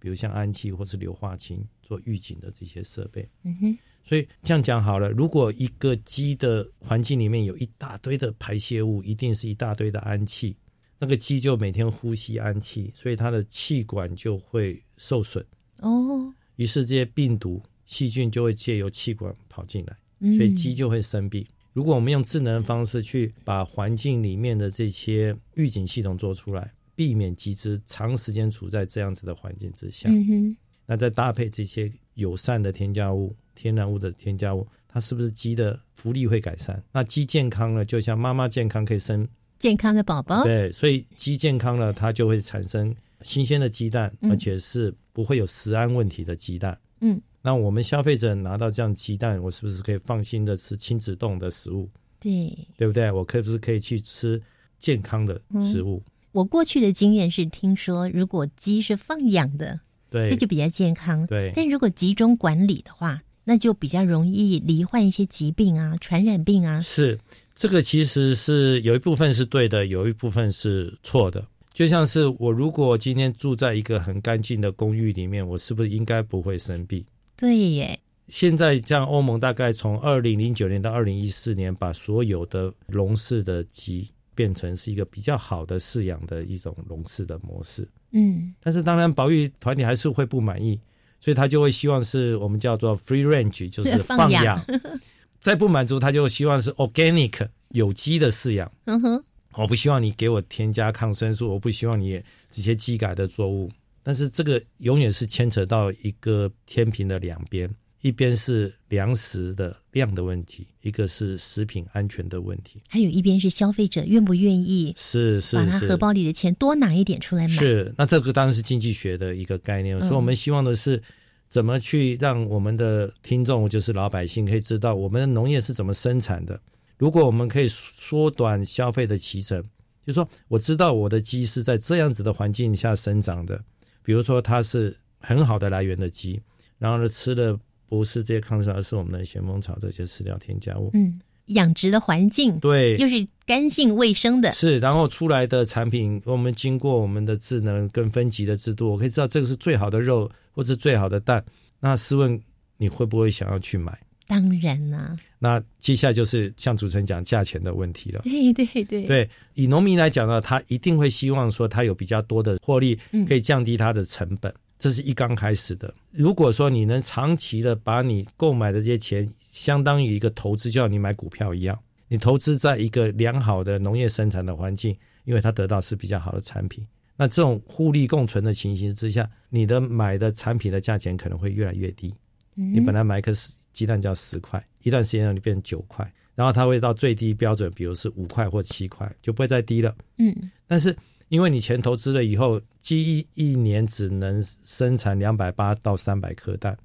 [0.00, 10.56] 比如像氨气或是硫化氢做预警的这些设备，嗯哼，所以这样讲好了，如果一个鸡的环境里面有一大堆的排泄物，一定是一大堆的氨气，
[10.98, 15.44] 那个鸡就每天呼吸氨气，所以它的气管就会受损。
[15.80, 21.46] 哦，于是这些病毒细菌就会借由气管跑进来，嗯所以鸡就会生病。
[21.72, 26.72] 如果我们用智能方式去把环境里面的这些预警系统做出来。
[27.00, 30.10] 避免鸡只长时间处在这样子的环境之下。
[30.10, 36.78] 嗯哼，那再搭配这些友善的添加物、天然物的添加物，它是不是鸡的福利会改善？
[36.92, 39.26] 那鸡健康了，就像妈妈健康可以生
[39.58, 46.78] 健康的宝宝，对，所以鸡健康了，它就会产生新鲜的鸡蛋，嗯而且是不会有食安问题的鸡蛋。
[47.00, 51.88] 嗯，那我们消费者拿到这样鸡蛋，我是不是可以放心的吃亲子冻的食物？
[52.20, 52.54] 对。
[52.76, 53.10] 对不对？
[53.10, 54.38] 我可不是可以去吃
[54.78, 56.02] 健康的食物？
[56.32, 61.26] 我过去的经验是，听说如果鸡是放养的，对，这就比较健康。
[61.26, 66.80] 对但如果集中管理的话，那就比较容易罹患一些疾病啊、传染病啊。
[66.80, 67.18] 是
[67.54, 71.44] 这个其实是有一部分是对的，有一部分是错的。
[71.72, 77.04] 就像是我如果今天住在一个很干净的公寓里面，我是不是应该不会生病？
[77.36, 87.86] 对耶，现在像欧盟大概从二零零九年到二零一四年，把所有的笼式的鸡变成是一个比较好的饲养的一种笼式的模式。
[88.12, 90.80] 嗯但是当然，保育团体还是会不满意，
[91.20, 94.60] 所以他就会希望是我们叫做 free range， 就是放养。
[95.40, 98.70] 再不满足，他就希望是 organic 有机的饲养。
[98.84, 103.70] 嗯哼，我不希望你给我添加抗生素，我不希望你这些机改的作物。
[104.02, 107.70] 但是这个永远是牵扯到一个天平的两边，
[108.02, 112.80] 一边是粮食的量的问题，一个是食品安全的问题。
[112.88, 117.54] 还有一边是消费者愿不愿意是是是，把他荷包里的钱多拿一点出来买。
[117.54, 121.02] 是，那这个当然是经济学的一个概念，嗯所以我们希望的是
[121.48, 126.58] 怎么去让我们的听众，就是老百姓，可以知道我们的农业是怎么生产的。
[126.96, 129.62] 如果我们可以缩短消费的期程，
[130.06, 133.62] 就是说我知道我的鸡是在这样子的环境下生长的，
[134.02, 136.40] 比如说它是很好的来源的鸡，
[136.78, 137.58] 然后呢吃的
[137.90, 140.90] 不是这些抗生素，而是我们的咸丰草这些饲料添加物。
[140.94, 144.52] 嗯，养殖的环境对，又是干净卫生的。
[144.52, 151.44] 是，然后出来的产品，我们经过我们的智能跟分级的制度，我可以知道这个是最好的肉，或是最好的蛋。
[151.80, 152.40] 那试问
[152.76, 153.98] 你会不会想要去买？
[154.28, 158.20] 当然啦、那接下来就是像主持人讲价钱的问题了。
[158.22, 165.94] 对对对，对，以农民来讲呢，他一定会希望说他有比较多的获利嗯，可以降低他的成本，这是一刚开始的。
[166.10, 176.84] 如果说你能长期的把你购买的这些钱，相当于一个投资，就像你买股票一样，你投资在一个良好的农业生产的环境，因为它得到是比较好的产品。
[177.16, 182.14] 那这种互利共存的情形之下，你的买的产品的价钱可能会越来越低。
[182.56, 183.30] 嗯你本来买一颗
[183.72, 189.94] 鸡蛋就要十块，一段时间让你变成九块，然后它会到最低标准，比如是五块或七块，就不会再低了。
[190.16, 190.34] 嗯
[190.66, 190.96] 但是
[191.30, 196.76] 因为你钱投资了以后，鸡一一年只能生产两百八到三百颗蛋，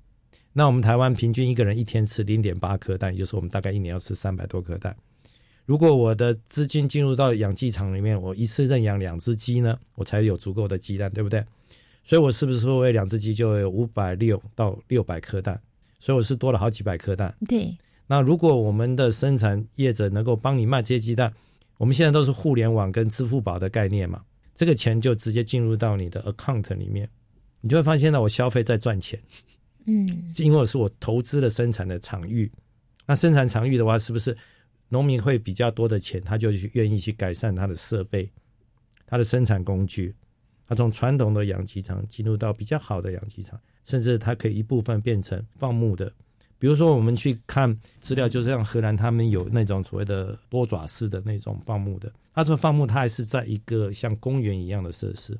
[0.53, 4.95] 那我们台湾平均一个人一天吃零点八颗蛋，也就是我们大概一年要吃三百多颗蛋。
[5.65, 11.43] 如果我的资金进入到养鸡场里面，我一次认养两只鸡呢，我才有足够的鸡蛋，对不对？
[12.03, 15.59] 所以我是不是说我有两只鸡就有五百六到六百颗蛋？
[15.99, 17.35] 所以我是多了好几百颗蛋。
[17.47, 21.33] 对，那如果我们的生产业者能够帮你卖这些鸡蛋，
[21.79, 24.21] 我们现在都是互联网跟支付宝的概念嘛，
[24.55, 27.07] 这个钱就直接进入到你的 account 里面，
[27.61, 29.19] 你就会发现到我消费在赚钱，
[29.85, 32.51] 嗯因为我是我投资了生产的场域。
[33.05, 34.35] 那生产场域的话，是不是
[34.89, 38.27] 农民会比较多的钱，他就去愿意去改善他的设备、
[39.05, 40.15] 他的生产工具？
[40.67, 46.11] 他从传统的养鸡场进入到比较好的养鸡场，甚至它可以一部分变成放牧的。
[46.57, 52.11] 比如说，我们去看资料，就是像荷兰他们有那种所谓的多爪式的那种放牧的。
[52.33, 55.37] 他说放牧，它还是在一个像公园一样的设施，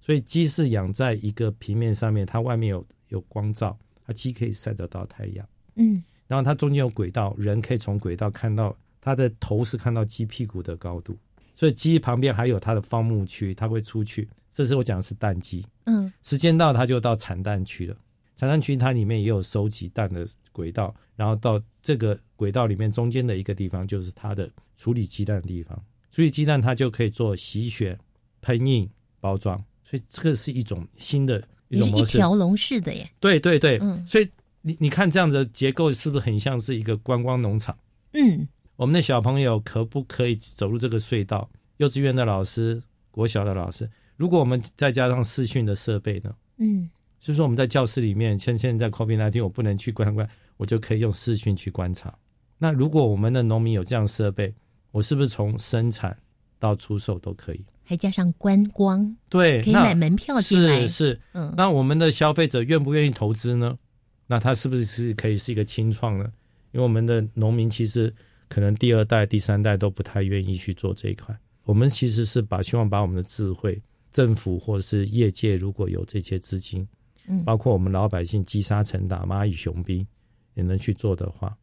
[0.00, 5.46] 所以鸡是养在一个平面上面，它外面有有光照，它鸡可以晒得到太阳。
[5.74, 11.16] 嗯然后它中间有轨道，人可以从轨道看到它的头是看到鸡屁股的高度，
[11.54, 14.28] 所以鸡旁边还有它的放牧区，它会出去。
[14.50, 17.96] 这是我讲的是蛋鸡，嗯时间到它就到产蛋区了。
[18.36, 25.82] 产蛋区它里面也有收集蛋的轨道，然后到这个轨道里面中间的一个地方就是它的处理鸡蛋的地方。
[26.12, 27.98] 处理鸡蛋它就可以做洗选、
[28.42, 28.88] 喷印、
[29.20, 32.18] 包装，所以这个是一种新的一种模式。
[32.18, 33.10] 条龙式的耶。
[33.20, 34.28] 对对对，嗯所以
[34.60, 37.76] 你你看这样的结构是不是很像是一个观光农场？
[38.12, 38.46] 嗯
[38.76, 41.48] 我们的小朋友可不可以走入这个隧道？
[41.78, 46.34] 幼稚园的老师、国小的老师，如果我们再加上视讯的设备呢？
[46.58, 52.16] 嗯就是说我们在教室里面，像现在 COVID 1 9我不能去观观，我就可以用视讯去观察。
[52.58, 54.54] 那如果我们的农民有这样设备，
[54.92, 56.16] 我是不是从生产
[56.58, 57.64] 到出售都可以？
[57.84, 60.80] 还加上观光，对，可以买门票进来。
[60.82, 63.78] 是是，嗯那我们的消费者愿不愿意投资呢？
[64.26, 66.24] 那他是不是是可以是一个清创呢？
[66.72, 68.12] 因为我们的农民其实
[68.48, 71.36] 可能第二代、第三代都不太愿意去做这一块。
[71.62, 73.80] 我们其实是把希望把我们的智慧，
[74.12, 76.86] 政府或者是业界如果有这些资金，
[77.28, 80.06] 嗯包括我们老百姓击杀成塔、蚂蚁雄兵
[80.54, 81.56] 也能去做的话，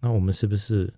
[0.00, 0.92] 那我们是不是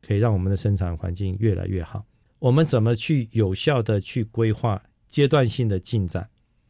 [0.00, 2.04] 可以让我们的生产环境越来越好？
[2.38, 6.28] 我们怎么去有效的去规划阶段性的进展？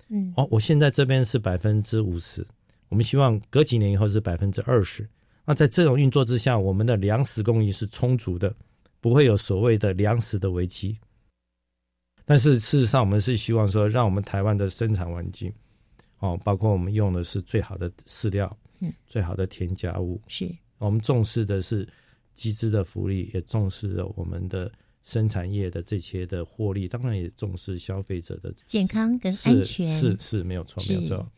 [0.09, 2.47] 嗯哦，我现在这边是百分之五十，
[2.89, 5.09] 我们希望隔几年以后是百分之二十。
[5.45, 8.55] 那在这种运作之下，我们的粮食供应是充足的，
[9.01, 10.97] 不会有所谓的粮食的危机。
[12.25, 15.53] 但是事实上，我们是希望说，让我们台湾的生产环境，
[16.25, 20.51] 哦，包括我们用的是最好的饲料，嗯，最好的添加物，是。
[20.79, 21.87] 我们重视的是
[22.35, 24.73] 机制的福利，也重视了我们的
[25.03, 29.87] 生产业的这些的获利，当然也重视消费者的健康跟安全。
[29.87, 31.31] 是是没有错，没有错。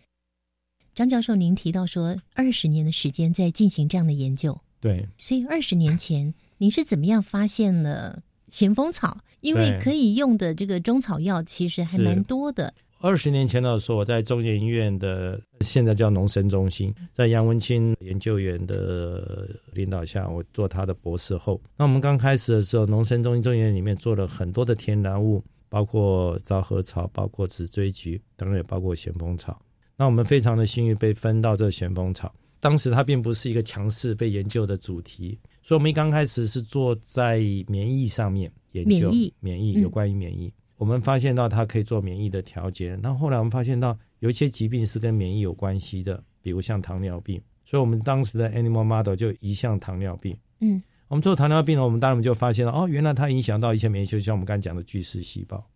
[0.95, 9.18] 张教授，您提到说二十年的时间在进行这样的研究，对，所以二十年前 您是怎么样发现了咸丰草？
[9.41, 12.72] 因为可以用的这个中草药其实还蛮多的。
[12.99, 21.61] 二十年前的时候，我在中研院的现在叫农生中心，在杨文清研究员的领导下，我做他的博士后。
[21.76, 29.61] 那我们刚开始的时候，农生中心中研院里面做了很多的天然物，包括昭和草，包括紫锥菊，当然也包括咸丰草。
[29.97, 37.38] 那我们非常的幸运被分到这咸丰草，当时它并不是一个强势被研究的主题，所以我们一刚开始是做在
[37.68, 40.53] 免疫上面研究，免疫嗯免疫有关于免疫。
[40.77, 50.37] 我们发现到它可以做免疫的调节，那后来我们发现到有一些疾病是跟免疫有关系的，比如像糖尿病，所以我们当时的 animal model 就移向糖尿病。
[50.61, 55.66] 嗯，我们做糖尿病呢，我们当然就发现了哦，原来它影响到一些免疫就，像我们刚才讲的巨噬细胞。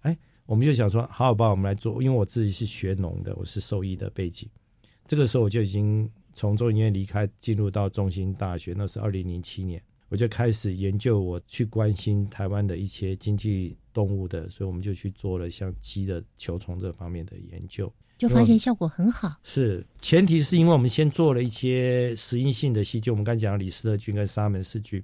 [0.00, 4.48] 哎，我们就想说，好好吧，我们来做，因为我自己是学农的，我是兽医的背景，
[5.06, 17.90] 这个时候我就已经从中医院离开，进入到中兴大学，那是二零零七年，我就开始研究，我去关心台湾的一些经济动物的，所以我们就去做了像鸡的球虫这方面的研究。
[18.18, 19.34] 就发现效果很好。
[19.42, 25.02] 是，前提是因为我们先做了一些实验性的细菌，我们刚才讲的李斯特菌跟沙门氏菌，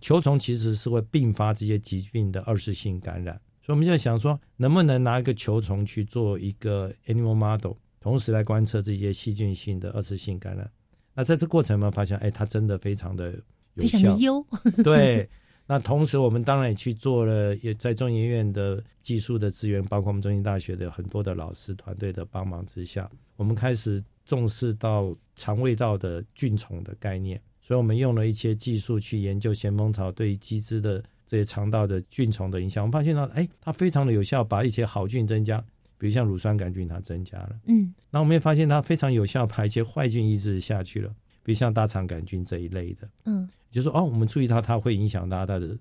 [0.00, 10.70] 球虫其实是会并发这些疾病的二次性感染，所以我们就想说，能不能拿一个球虫去做一个 animal model，同时来观测这些细菌性的二次性感染。
[11.14, 13.32] 那在这过程，我们发现，哎，它真的非常的
[13.74, 14.46] 有非常效，的 优
[14.82, 15.28] 对。
[15.70, 27.40] 那同时，我们当然也去做了，也在中研院的技术的资源，包括我们中兴大学的很多的老师团队的帮忙之下，我们开始重视到肠胃道的菌虫的概念。
[27.60, 32.82] 所以我们用了一些技术去研究咸丰草对于鸡只的这些肠道的菌虫的影响。
[32.82, 35.64] 我们发现到，哎，它非常的有效，把一些好菌增加，
[35.96, 37.50] 比如像乳酸杆菌，它增加了。
[37.68, 43.08] 嗯，那我们也发现它非常有效，把一些坏菌抑制下去了，比如像大肠杆菌这一类的。
[43.24, 45.76] 嗯，就说哦，我们注意到它会影响到它的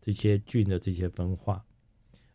[0.00, 1.64] 这些菌的这些分化。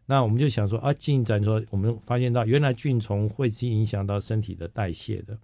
[0.06, 5.36] 那我们就想说啊，进展说，我们发现到原来菌虫会去影响到身体的代谢的，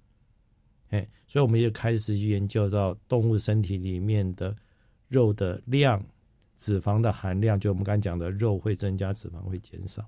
[0.90, 4.56] 哎，所以我们就开始去研究到动物身体里面的
[5.08, 6.04] 肉的量、
[6.58, 10.08] 脂肪的含量，就我们刚才讲的肉会增加，脂肪会减少。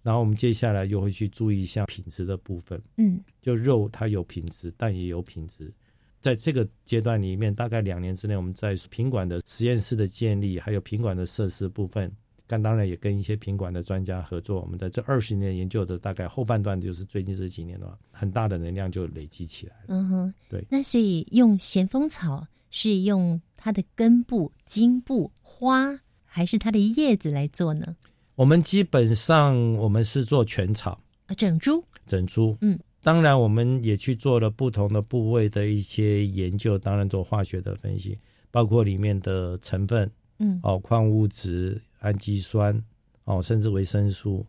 [0.00, 5.72] 然后我们接下来又会去注意一下品质的部分，嗯，就肉它有品质，蛋也有品质。
[6.20, 12.10] 在这个阶段里面，大概两年之内，我们在品管的实验室的建立，还有品管的设施部分，
[12.46, 14.60] 但当然也跟一些品管的专家合作。
[14.60, 19.84] 我们在这二十年研究的大概后半段，就是最近这几年的话，很大的能量就累积起来了。
[19.88, 20.64] 嗯哼，对。
[20.68, 27.96] 那所以用咸丰草是用它的根部、茎部、花，还是它的叶子来做呢？
[28.34, 38.18] 我们基本上我们是做全草啊，整株，整株，嗯，当然我们也去做了不同的部位的一些研究，当然做化学的分析，
[38.50, 42.82] 包括里面的成分，嗯，哦，矿物质、氨基酸，
[43.24, 44.44] 哦，甚至维生素，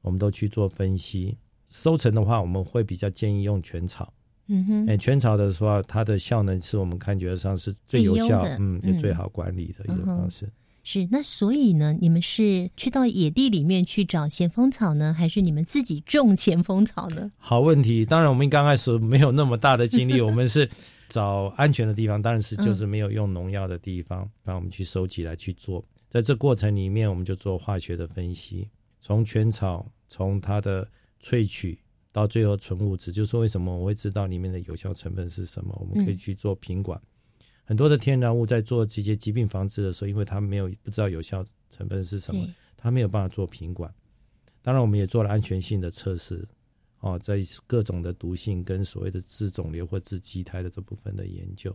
[0.00, 1.36] 我们都去做分析。
[1.70, 4.12] 收成的话，我们会比较建议用全草。
[4.48, 10.44] 嗯哼，哎，全草的话，它的效能是我们看觉得上是最有效，嗯，也最好管理的一个方式。
[10.46, 10.52] 嗯
[10.84, 17.30] 是，那所以呢，你们是去到野地里面去找咸丰草呢，还是你们自己种咸丰草呢？
[17.38, 20.68] 好问题，当然我们刚开始没有那么大的精力，我们是
[21.08, 25.84] 找安全的地方，当然是就是没有用农药的地方，帮我们去收集来去做。
[26.10, 28.68] 在这过程里面，我们就做化学的分析，
[29.00, 30.86] 从全草，从它的
[31.22, 31.78] 萃取
[32.10, 37.00] 到最后纯物质，就是为什么我会知道里面的有效成分是什么，我们可以去做品管。
[37.64, 42.46] 很多的天然物在做这些疾病防治的时候，因为它没有不知道有效成分是什么，
[42.76, 43.92] 它没有办法做品管。
[44.60, 46.46] 当然，我们也做了安全性的测试，
[47.00, 51.74] 哦，在各种的毒性跟所谓的治肿瘤或治畸胎的这部分的研究，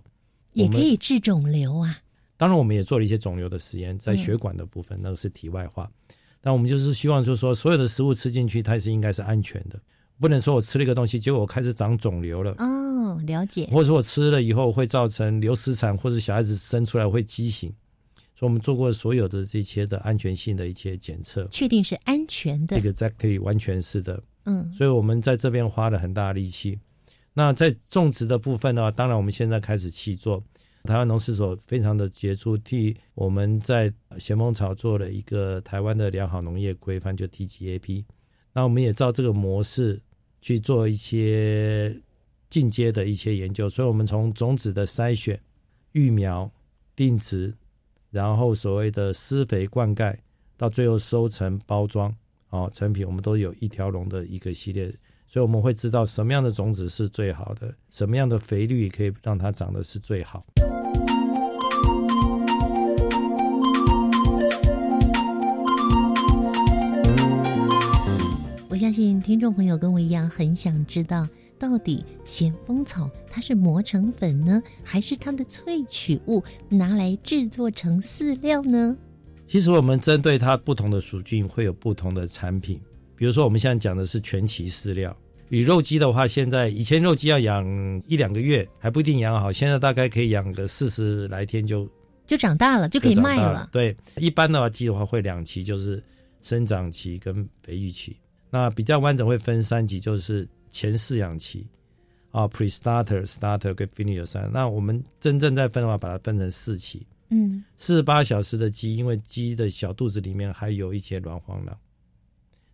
[0.54, 2.00] 也可以治肿瘤啊。
[2.38, 5.92] 当然，我们也做了一些肿瘤的实验，在血管的部分，那个是题外话。
[6.40, 9.82] 但我们就是希望，就是说所有的食物吃进去，它是应该是安全的，
[10.20, 13.68] 不能说我吃了一个东西，结果我开始长肿瘤了，哦，了解。
[13.72, 17.70] 或者说我吃了以后会造成流失产，或者小孩子生出来会畸形。
[18.36, 22.80] 所以我们做过所有的这些的安全性的一些检测，确定是安全的。
[22.80, 24.22] Exactly，完全是的。
[24.46, 26.80] 嗯，所以我们在这边花了很大力气。
[27.34, 30.44] 那在种植的部分的话，当然我们现在开始去做。
[30.84, 38.06] 台湾农事所非常的杰出，替我们在咸丰草做了一个台湾的良好农业规范，就 TGAP。
[38.54, 40.00] 那我们也照这个模式
[40.42, 41.96] 去做一些
[42.50, 43.70] 进阶的一些研究。
[43.70, 45.40] 所以，我们从种子的筛选、
[45.92, 46.52] 育苗、
[46.96, 47.54] 定植。
[48.10, 50.16] 然后所谓的施肥灌溉，
[50.56, 52.12] 到最后收成包装，
[52.50, 54.90] 哦，成品我们都有一条龙的一个系列，
[55.28, 60.46] 所以我们会知道什么样的种子是最好的，什么样的肥率可以让它长得是最好。
[68.88, 71.28] 相信听众朋友跟我一样，很想知道。
[71.60, 78.96] 到底咸丰草它是磨成粉呢，还是它的萃取物拿来制作成饲料呢？
[79.46, 82.80] 其实我们针对它不同的属菌会有不同的产品。
[83.18, 85.14] 比如说我们现在讲的是全期饲料，
[85.50, 91.86] 与肉鸡的话，现在以前肉鸡要养一两个月还不一定养好，现在大概可以养个四十来天就
[92.26, 93.68] 就长大了，就可以卖了。
[93.70, 96.02] 对，一般的话鸡的话会两期，就是
[96.42, 98.16] 生长期跟肥育期。
[98.50, 100.48] 那比较完整会分三级，就是。
[100.70, 101.66] 前饲养期
[102.30, 107.08] 啊，pre starter starter 跟 finish 三，那我们真正在分的话，把它分成四期。
[107.30, 111.76] 嗯，四十八小时的鸡，因为鸡的小肚子里面还有一些卵黄囊，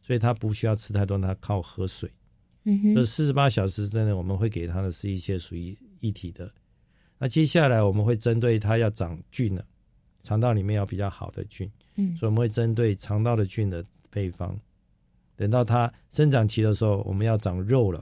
[0.01, 2.11] 所以它不需要吃太多，它靠喝水。
[2.63, 6.51] 嗯哼，就四十八小时之内，我们会给它的是一些属于一体的。
[7.19, 9.63] 那接下来我们会针对它要长菌了，
[10.23, 14.59] 肠道里面要比较好的菌，嗯，所以我们会针对肠道的菌的配方。
[15.43, 18.01] 等到它生长期的时候，我们要长肉了。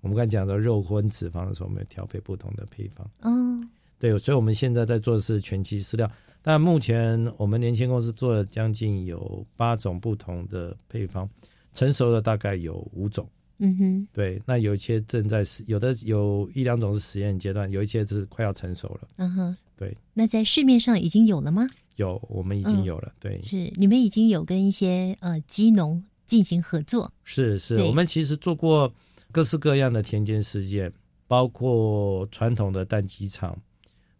[0.00, 3.06] 我们刚才讲到肉荤脂肪的时候，我们要调配不同的配方。
[3.20, 3.60] 哦，
[3.98, 6.10] 对，所以我们现在在做的是全期饲料。
[6.40, 11.28] 但目前我们年轻公司做了将近有八种不同的配方，
[11.74, 13.28] 成熟的大概有五种。
[13.58, 19.00] 嗯哼，对，那有一些正在实，有的有一两种是实验阶段，有一些是快要成熟了。
[19.16, 19.94] 嗯哼，对。
[20.14, 21.66] 那在市面上已经有了吗？
[21.96, 23.12] 有，我们已经有了。
[23.20, 26.02] 对，是你们已经有跟一些呃鸡农。
[26.30, 27.12] 进行合作。
[27.24, 28.92] 是是，我们其实做过
[29.32, 30.92] 各式各样的田间实验，
[31.26, 33.60] 包括传统的蛋鸡场，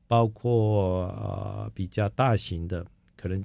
[0.08, 2.84] 包括呃比较大型的，
[3.16, 3.44] 可能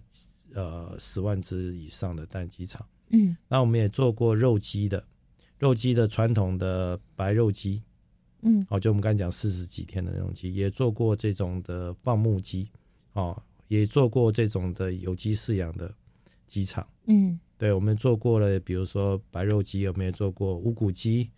[0.56, 2.84] 呃十万只以上的蛋鸡场。
[3.10, 5.06] 嗯，那我们也做过肉鸡的，
[5.60, 7.84] 肉鸡的传统的白肉鸡，
[8.42, 12.68] 嗯，哦，就我们刚才讲四十几天的那种鸡，也做过这种的放牧鸡，
[13.14, 15.94] 哦，也做过这种的有机饲养的
[16.48, 17.40] 鸡场，嗯。
[17.58, 21.30] 对，我们做过了，比如说白肉鸡，我们也做过无骨鸡，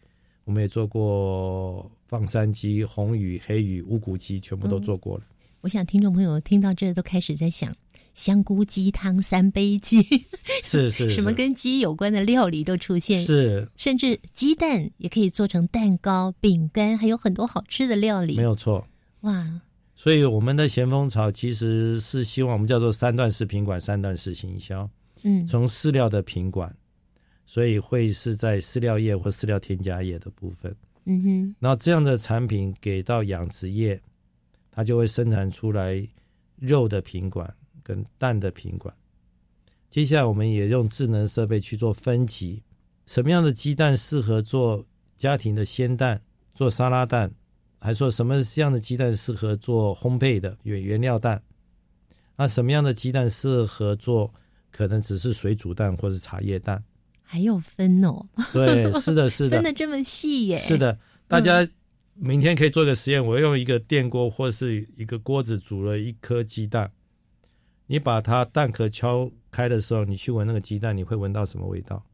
[0.45, 5.23] 我们也做过放山鸡、红羽、黑羽、无骨鸡，全部都做过了。
[5.61, 7.71] 我想听众朋友听到这都开始在想，
[8.15, 10.01] 香菇鸡汤、三杯鸡，
[10.63, 18.35] 是 是，什么跟鸡有关的料理都出现，是，甚至鸡蛋也可以做成蛋糕、饼干，还有很多好吃的料理。
[18.37, 18.87] 没有错，
[19.21, 19.61] 哇！
[19.95, 24.89] 所以我们的咸丰草其实是希望我们叫做三段式品管、三段式行销。
[25.23, 26.75] 嗯，从饲料的品管，
[27.45, 30.75] 所以会是在饲料业或饲料添加业的部分。
[31.05, 34.01] 嗯哼，然后这样的产品给到养殖业，
[34.69, 36.05] 它就会生产出来
[36.57, 37.51] 肉的品管
[37.81, 38.93] 跟蛋的品管。
[39.89, 42.61] 接下来我们也用智能设备去做分级，
[43.05, 46.21] 什么样的鸡蛋适合做家庭的鲜蛋、
[46.53, 47.31] 做沙拉蛋，
[47.79, 51.41] 还说什么样的鸡蛋适合做烘焙的原原料蛋？
[52.35, 54.31] 那什么样的鸡蛋适合做？
[54.77, 56.83] 可能只是水煮蛋或是茶叶蛋，
[57.23, 58.23] 还有分哦。
[58.53, 60.57] 对，是的， 是的，分的这么细耶。
[60.59, 60.95] 是的，
[61.27, 61.67] 大家
[62.13, 66.91] 明天可以做个实验，我用一个电锅或是一个锅子煮了一颗鸡蛋，
[67.87, 72.05] 你把它蛋壳敲开的时候，你去闻那个鸡蛋，你会闻到什么味道？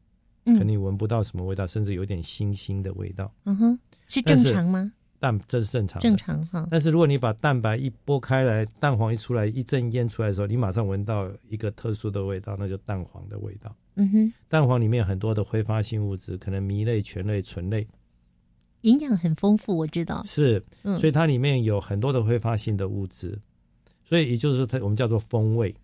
[0.46, 3.30] 嗯，肯定闻不到什么味道，甚至有点腥腥的味道。
[3.44, 4.90] 嗯哼，是正常吗？
[5.24, 6.68] 蛋这是正常，正常哈。
[6.70, 13.74] 但是如果你把蛋白一剥开来，蛋黄一出来，一阵烟出来的时候，你马上闻到一个特殊的味道，那就蛋黄的味道。
[13.94, 17.88] 嗯哼，蛋黄里面很多的挥发性物质，可能醚类、醛类、醇类，
[18.82, 20.22] 营养很丰富，我知道。
[20.24, 23.40] 是，所以它里面有很多的挥发性的物质，
[24.04, 25.74] 所以也就是说，它我们叫做风味。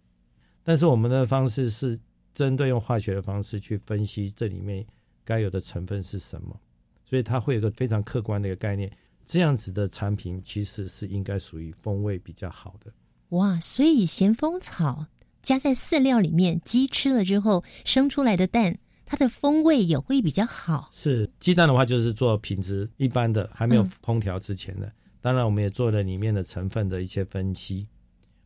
[0.63, 1.99] 但是我们的方式是
[2.35, 4.85] 针对用化学的方式去分析这里面
[5.25, 6.61] 该有的成分是什么，
[7.09, 8.91] 所以它会有一个非常客观的一个概念。
[9.31, 12.93] 这样子的产品其实是应该属于风味比较好的。
[13.29, 15.07] 哇，所以咸丰草
[15.41, 18.77] 加在饲料里面，鸡吃了之后生出来的蛋，
[19.07, 20.89] 它的风味也会比较好。
[20.91, 24.93] 是鸡蛋的话，就是做品质一般的，还没有烹调之前的。
[25.21, 27.87] 当然，我们也做了里面的成分的一些分析。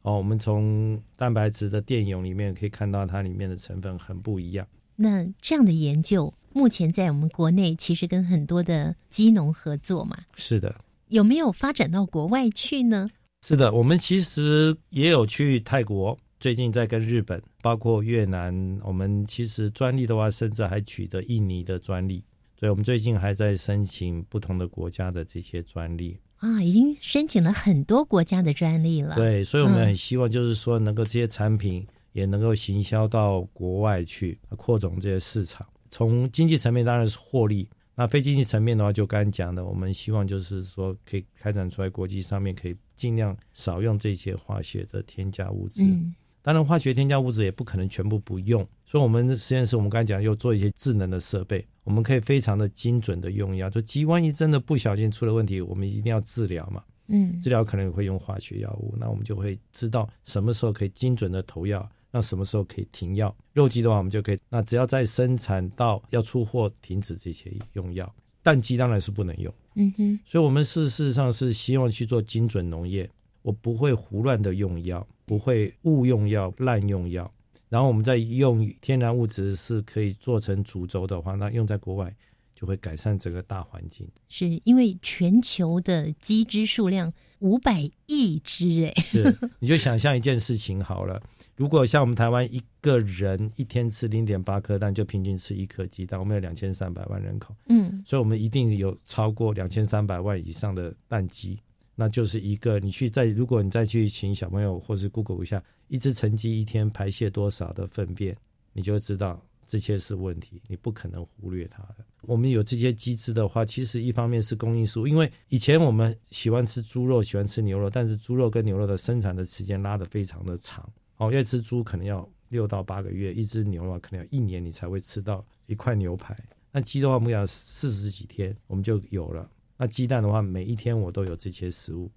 [0.02, 4.68] 哦，我们从蛋白质的电泳里面可以看到它里面的成分很不一样。
[4.96, 10.16] 那这样的研究，目前在我们国内其实跟很多的鸡农合作嘛。
[10.34, 10.74] 是的。
[11.08, 13.10] 有没有发展到国外去呢？
[13.42, 22.24] 是的，我们其实也有去泰国，最近在跟日本，包括越南，我们其实专利的话，甚至还取得印尼的专利，
[22.58, 29.14] 所以我们最近还在申请不同的国家的这些专利啊，已经申请了很多国家的专利了。
[29.14, 35.66] 对，所以我们很希望就是说，能够这些产品也能够行销到国外去，扩种这些市场。
[35.94, 37.68] 从经济层面当然是获利。
[37.94, 45.84] 那非经济层面的话，就刚才讲的，我们希望就是说，可以开展出来国际上面可以尽量少用这些化学的添加物质。
[45.84, 53.70] 嗯，当然化学添加物质也不可能全部不用，所以我们实验室我们刚才讲又做一些智能的设备，我们可以非常的精准的用药。
[53.70, 56.82] 就鸡万一真的不小心出了问题，我们一定要治疗嘛。
[57.06, 61.88] 嗯，治疗可能会用化学药物，那我们就会知道什么时候可以精准的投药。
[62.14, 63.34] 那什么时候可以停药？
[63.54, 64.38] 肉鸡的话，我们就可以。
[64.48, 69.52] 那只要在生产到要出货停止这些用药，蛋鸡当然是不能用。
[69.74, 70.20] 嗯哼。
[70.24, 73.10] 所以，我们事实上是希望去做精准农业。
[73.42, 77.28] 我不会胡乱的用药，不会误用药、滥用药。
[77.68, 82.14] 然后，我们再用天然物质是可以做成主轴的话，那用在国外
[82.54, 84.06] 就会改善整个大环境。
[84.28, 91.20] 是因为全球的鸡只数量五百亿只，哎，是你就想象一件事情好了。
[91.56, 101.58] 如果像我们台湾一个人一天吃零点八颗蛋，就平均吃一颗鸡蛋，我们有两千三百万人口，嗯，所以我们一定有超过两千三百万以上的蛋鸡，
[101.94, 108.36] 那就是一个你去再，如果你再去请小朋友或是 Google 一下，一只成鸡一天排泄多少的粪便，
[108.72, 112.04] 你就知道这些是问题，你不可能忽略它的。
[112.22, 120.90] 我们有这些机制的话，其实一方面是供应素，因为以前我们喜欢吃猪肉，喜欢吃牛肉，但是猪肉跟牛肉的生产的时间拉得非常的长。
[121.16, 126.36] 哦，一只猪可能要六到八个月，一只牛的话可能要一年，你才会吃到一块牛排。
[126.72, 129.48] 那鸡的话，我们讲四十几天我们就有了。
[129.76, 132.10] 那鸡蛋的话，每一天我都有这些食物。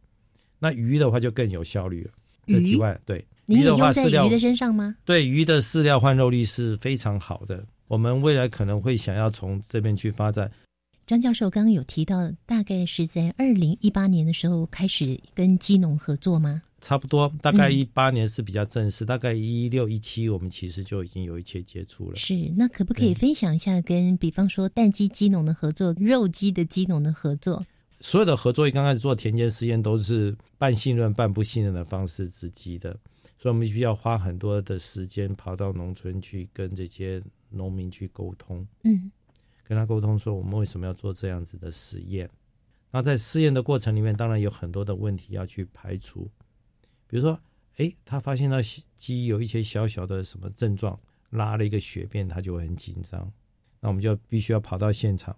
[0.60, 2.12] 那鱼的话就更有效率了。
[2.46, 4.96] 鱼外对鱼的话，饲料鱼的身上吗？
[5.06, 7.66] 对鱼的饲料换肉率是非常好的。
[7.88, 10.52] 我们未来可能会想要从这边去发展。
[11.08, 16.62] 张教授刚刚有提到，大概是在二零一八年的时候开始跟基农合作吗？
[16.82, 22.18] 差不多，大概一八年是比较正式，大概一六一七，我们其实就已经有一些接触了。
[22.18, 27.66] 是，那可不可以分享一下跟比方说蛋鸡鸡农的合作，肉鸡的鸡农的合作？
[28.02, 32.92] 所有的合作，刚开始做田间实验都是半信任半不信任的方式之机的，
[33.40, 39.10] 所以我们必须要花很多的时间跑到农村去跟这些农民去沟通，嗯，
[39.68, 42.30] 跟他沟通说我们为什么要做这样子的实验。
[42.90, 46.30] 那在试验的过程里面，当然有很多的问题要去排除。
[47.06, 47.38] 比如说，
[47.76, 48.58] 哎，他发现到
[48.96, 50.98] 鸡有一些小小的什么症状，
[51.32, 53.30] 拉了一个血便，他就会很紧张。
[53.82, 55.36] 那我们就必须要跑到现场，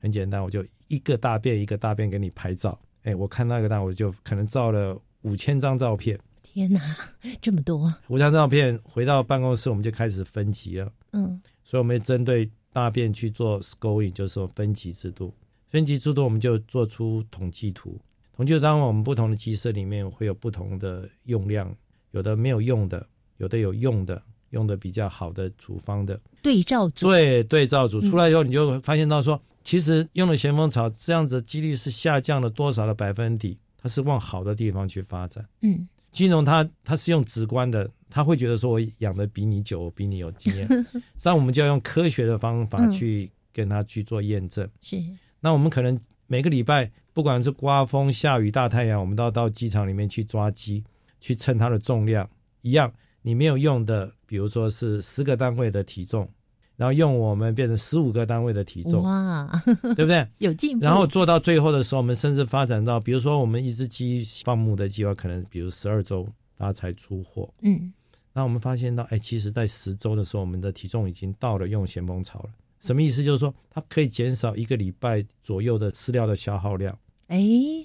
[0.00, 2.80] 很简单，我就一个大便一个大便给你拍照。
[3.02, 6.18] 哎，我看那个蛋，我就可能照了五千张照片。
[6.42, 6.80] 天哪，
[7.42, 7.94] 这么多！
[8.08, 10.90] 五张照片回到办公室，我们就开始分级了。
[11.12, 15.32] 嗯，所以我们针对大便去做 scoring，就是说分级制度。
[15.70, 17.98] 分级制度，我们就做出统计图。
[18.34, 21.74] 统计当我们不同的鸡舍里面会有不同的用量，
[22.10, 23.06] 有的没有用的，
[23.38, 27.06] 有的有用的，用的比较好的处方的对照组。
[27.06, 33.56] 对对照组出来以后，你就发现到说，其实用了咸丰草这样子的几率是下降了多少的百分比？
[33.78, 35.48] 它是往好的地方去发展。
[35.62, 40.68] 嗯，金融它它是用直观的，他会觉得说我养的比你久，比你有经验，
[41.22, 44.68] 但我们就要用科学的方法去跟他去做验证。
[44.80, 45.02] 是，
[45.40, 46.90] 那我们可能每个礼拜。
[47.12, 50.84] 不管是刮风下雨大太阳，我们都要到机场里面去抓鸡，
[51.18, 52.28] 去称它的重量。
[52.60, 52.92] 一样，
[53.22, 56.28] 你没有用的，比如说是十个单位的体重，
[56.76, 59.50] 然后用我们变成十五个单位的体重，哇，
[59.96, 60.28] 对不对？
[60.36, 60.84] 有进步。
[60.84, 66.28] 然后做到最后的时候，我们甚至发展到，比如说我们一只鸡放牧的计划，可能比如十二周
[66.58, 67.52] 它才出货。
[67.62, 67.92] 嗯，
[68.32, 72.50] 那我们发现到，哎，其实在十周的时候，我们的体重已经到了用咸丰草了。
[72.80, 73.24] 什么意思？
[73.24, 76.96] 就是说它可以减少一个礼拜左右的饲料的消耗量。
[77.28, 77.40] 哎，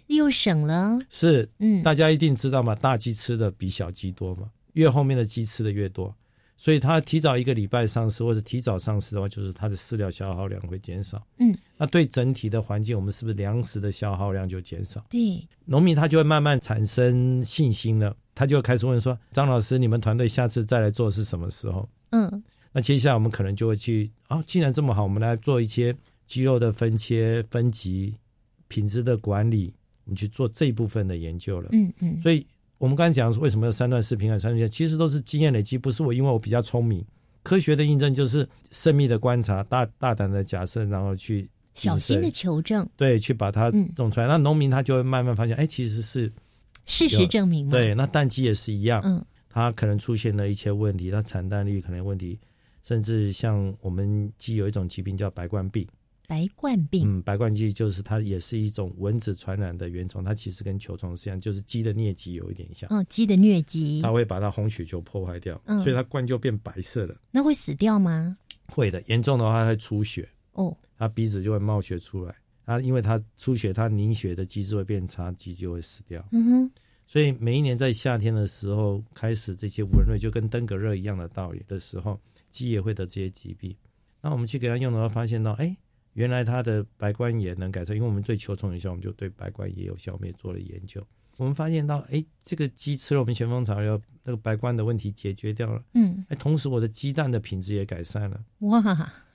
[0.08, 1.00] 又省了。
[1.10, 6.14] 是，嗯，大家一定知道嘛，大鸡吃的比小鸡多嘛，越后面的鸡吃的越多，
[6.58, 11.26] 所以它提早一个礼拜上市，或者提早上市的话，就是它的饲料消耗量会减少。
[11.40, 15.04] 嗯，那对整体的环境，我们是不是粮食的消耗量就减少？
[15.10, 18.16] 对，农民他就会慢慢产生信心了。
[18.42, 28.16] 他就开始问说：“张老师，你们团队下次再来做是什么时候？”嗯，那接下来我们可能就会去啊，既然这么好，我们来做一些肌肉的分切、分级、
[28.68, 29.72] 品质的管理，
[30.06, 31.70] 我们去做这一部分的研究了。
[31.72, 32.44] 嗯嗯，所以
[32.80, 37.06] 我们刚才讲为什么有三段视频啊三段其实都是经验累积，不是我因为我比较聪明。
[37.44, 44.26] 科学的印证就是慎密的观察、大大胆的假设，然后去小心的求证，对，去把它弄出来。
[44.26, 46.32] 那农民他就会慢慢发现，哎，其实是
[46.86, 47.70] 事实证明。
[47.70, 52.40] 对，那蛋鸡也是一样，嗯，它可能出现了一些问题，它产蛋率可能问题，
[52.84, 55.88] 甚至像我们鸡有一种疾病叫白冠病。
[56.28, 62.90] 白冠病，嗯，白冠鸡就是它也是一种蚊子传染的原虫，它其实跟球虫是一样，就是鸡的疟疾有一点像。
[62.90, 67.18] 哦，鸡的疟疾，它会把它红血球破坏掉，嗯，所以它冠就变白色了。
[67.32, 68.38] 那会死掉吗？
[68.68, 70.26] 会的，严重的话它会出血。
[70.54, 72.34] 哦，它鼻子就会冒血出来，
[72.72, 76.26] 它因为它出血，它凝血的机制会变差，鸡就会死掉。
[76.32, 76.72] 嗯哼，
[77.06, 82.20] 所以每一年在夏天的时候开始这些蚊类就跟登革热一样的道理的时候，
[82.50, 83.76] 鸡也会得这些疾病。
[84.22, 85.76] 那我们去给它用的话，发现到，哎。
[86.14, 91.02] 原来它的白冠也能改善，因为我们对球虫有效，我们就对白冠也有效，我们也做了研究。
[91.38, 95.82] 我们发现到，哎，这个鸡吃了我们旋风草药，那个白冠的问题解决掉了。
[95.94, 98.44] 嗯，哎，同时我的鸡蛋的品质也改善了。
[98.60, 98.82] 哇，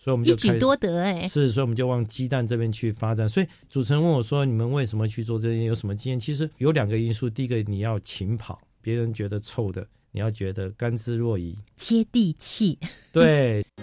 [0.06, 1.26] 所以我们就一举多得哎。
[1.26, 3.28] 是，所以我们就往鸡蛋这边去发展。
[3.28, 5.64] 所以主持人问我说：“你们为什么去做这些？
[5.64, 7.28] 有什么经验？”其实有两个因素。
[7.28, 12.78] 第一个，你要勤跑，别人觉得臭的，你要觉得甘之若饴，接地气。
[13.10, 13.66] 对。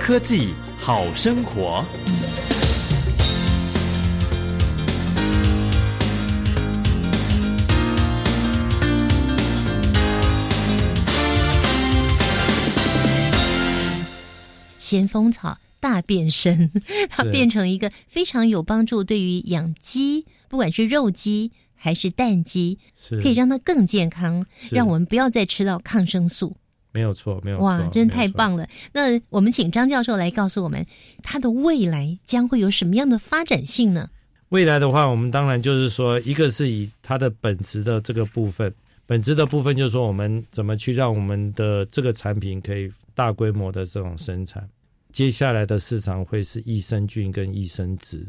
[0.00, 1.84] 科技好生活，
[14.90, 16.68] 咸丰草大变身，
[17.08, 26.56] 它变成一个非常有帮助，对于养鸡，不管是肉鸡还是蛋鸡，是可以让它更健康，让我们不要再吃到抗生素。
[26.90, 28.66] 没有错，没有哇，真的太棒了！
[28.92, 30.84] 那我们请张教授来告诉我们，
[31.22, 34.10] 它的未来将会有什么样的发展性呢？
[34.48, 38.74] 未来的话，我们当然就是说，一个是以它的本质的这个部分，
[39.06, 44.68] 本质的部分就是说，我们怎么去让我们的这个产品可以大规模的这种生产。
[45.12, 48.26] 接下来的市场会是益生菌跟益生值，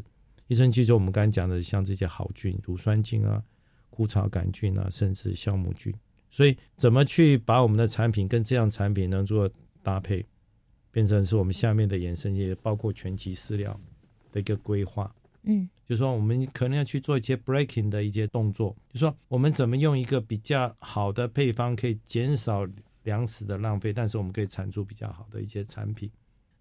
[0.48, 3.42] 益生菌就我们刚才讲的，像这些好菌，乳酸菌啊、
[3.90, 5.94] 枯草杆菌啊，甚至酵母菌。
[6.30, 9.50] 所以，怎么去把我们的产品跟这样产品能做
[9.82, 10.24] 搭配，
[10.90, 13.78] 变成是我们下面的衍生业，包括全集饲料
[14.32, 15.14] 的一个规划。
[15.42, 22.66] 嗯，就说我们可能要去做一些 breaking 的一些动作，就说我们怎么用一个比较好的配方，可以减少
[23.02, 26.10] 粮食的浪费，但是我们可以产出比较好的一些产品。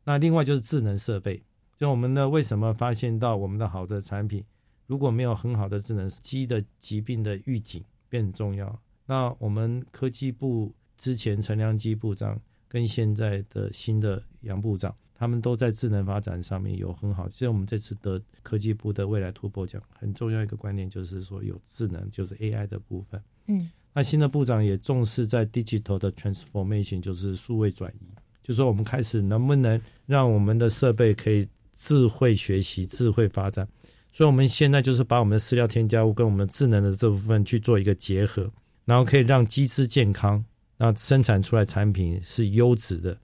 [0.03, 1.43] 那另外就是智能设备，
[1.77, 4.43] 就我们呢为什么发现到我们的好的产品，
[4.87, 8.79] 如果没有很好的智能机的疾病的预警变很重要。
[9.05, 17.29] 那我们科技部之前陈良基部长跟现在的新的杨部长，他们都在智能发展上面有很好。
[17.29, 23.21] 所以我们这次得科技部的未来突破奖，很重要一个观念就是说有智能，就是 AI 的部分。
[23.47, 28.07] 嗯，那新的部长也重视在 digital 的 transformation，就是数位转移，
[28.51, 33.67] 就说我们开始能不能让我们的设备可以智慧学习、智慧发展。
[34.11, 38.51] 所以我们现在就是把我们的饲料添加物跟我们智能的这部分去做一个结合。
[38.83, 40.43] 然后可以让鸡只健康，
[40.75, 43.15] 那生产出来产品是优质的，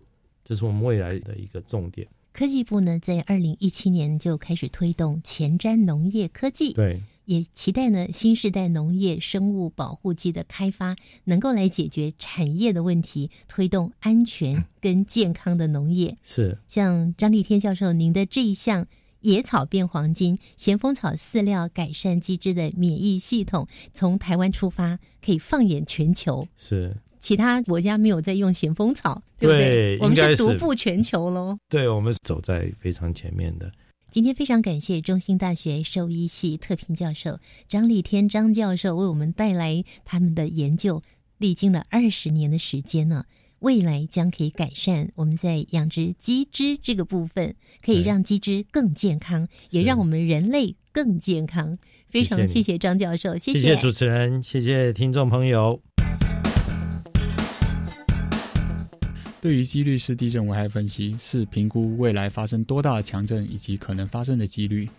[0.45, 2.07] 这是我们未来的一个重点。
[2.31, 16.17] 科技部呢，在二零一七年就开始推动前瞻农业科技，对，也期待呢新时代农业生物保护剂的开发，能够来解决产业的问题，推动安全跟健康的农业。
[16.23, 18.87] 是，像张立天教授，您的这一项。
[19.21, 26.47] 野草变黄金，咸丰草饲料改善机制的免疫系统，从台湾出发，可以放眼全球。
[26.55, 29.97] 是，其他国家没有在用咸丰草，对不对？
[29.99, 31.57] 我们是独步全球喽。
[31.67, 33.69] 对，我们走在非常前面的。
[34.09, 41.03] 今天非常感谢中兴大学兽医系特聘教授张立天张教授为我们带来他们的研究，
[41.37, 43.25] 历经了二十年的时间呢。
[43.59, 51.77] 未来将可以改善我们在养殖鸡只这个部分，可以让鸡只更健康，也让我们人类更健康。
[52.07, 55.81] 非常谢谢张教授，谢谢主持人，谢谢听众朋友。
[59.47, 64.89] 对于几率式地震危害分析，是评估未来发生多大的强震以及可能发生的几率。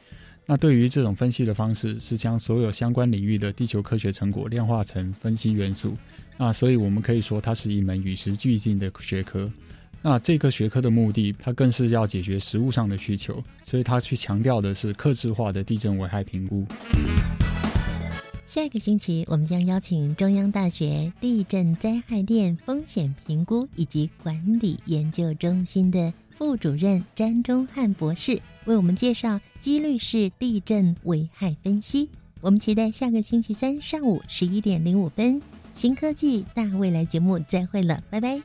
[0.46, 5.94] 那对于这种分析的方式，是将所有相关领域的地球科学成果量化成分析元素。
[6.38, 9.52] 那所以，我们可以说它是一门与时俱进的学科。
[10.00, 16.64] 那这个学科的目的，它更是要解决实物上的需求，所以它去强调的是克制化的地震危害评估。
[18.48, 32.08] 下一个星期，我们将邀请中央大学地震灾害链风险评估以及管理研究中心的副主任詹忠汉博士，为我们介绍几率式地震危害分析。
[32.40, 35.42] 我们期待下个星期三上午十一点零五分，
[35.74, 38.40] 新科技大未来节目再会了，拜拜。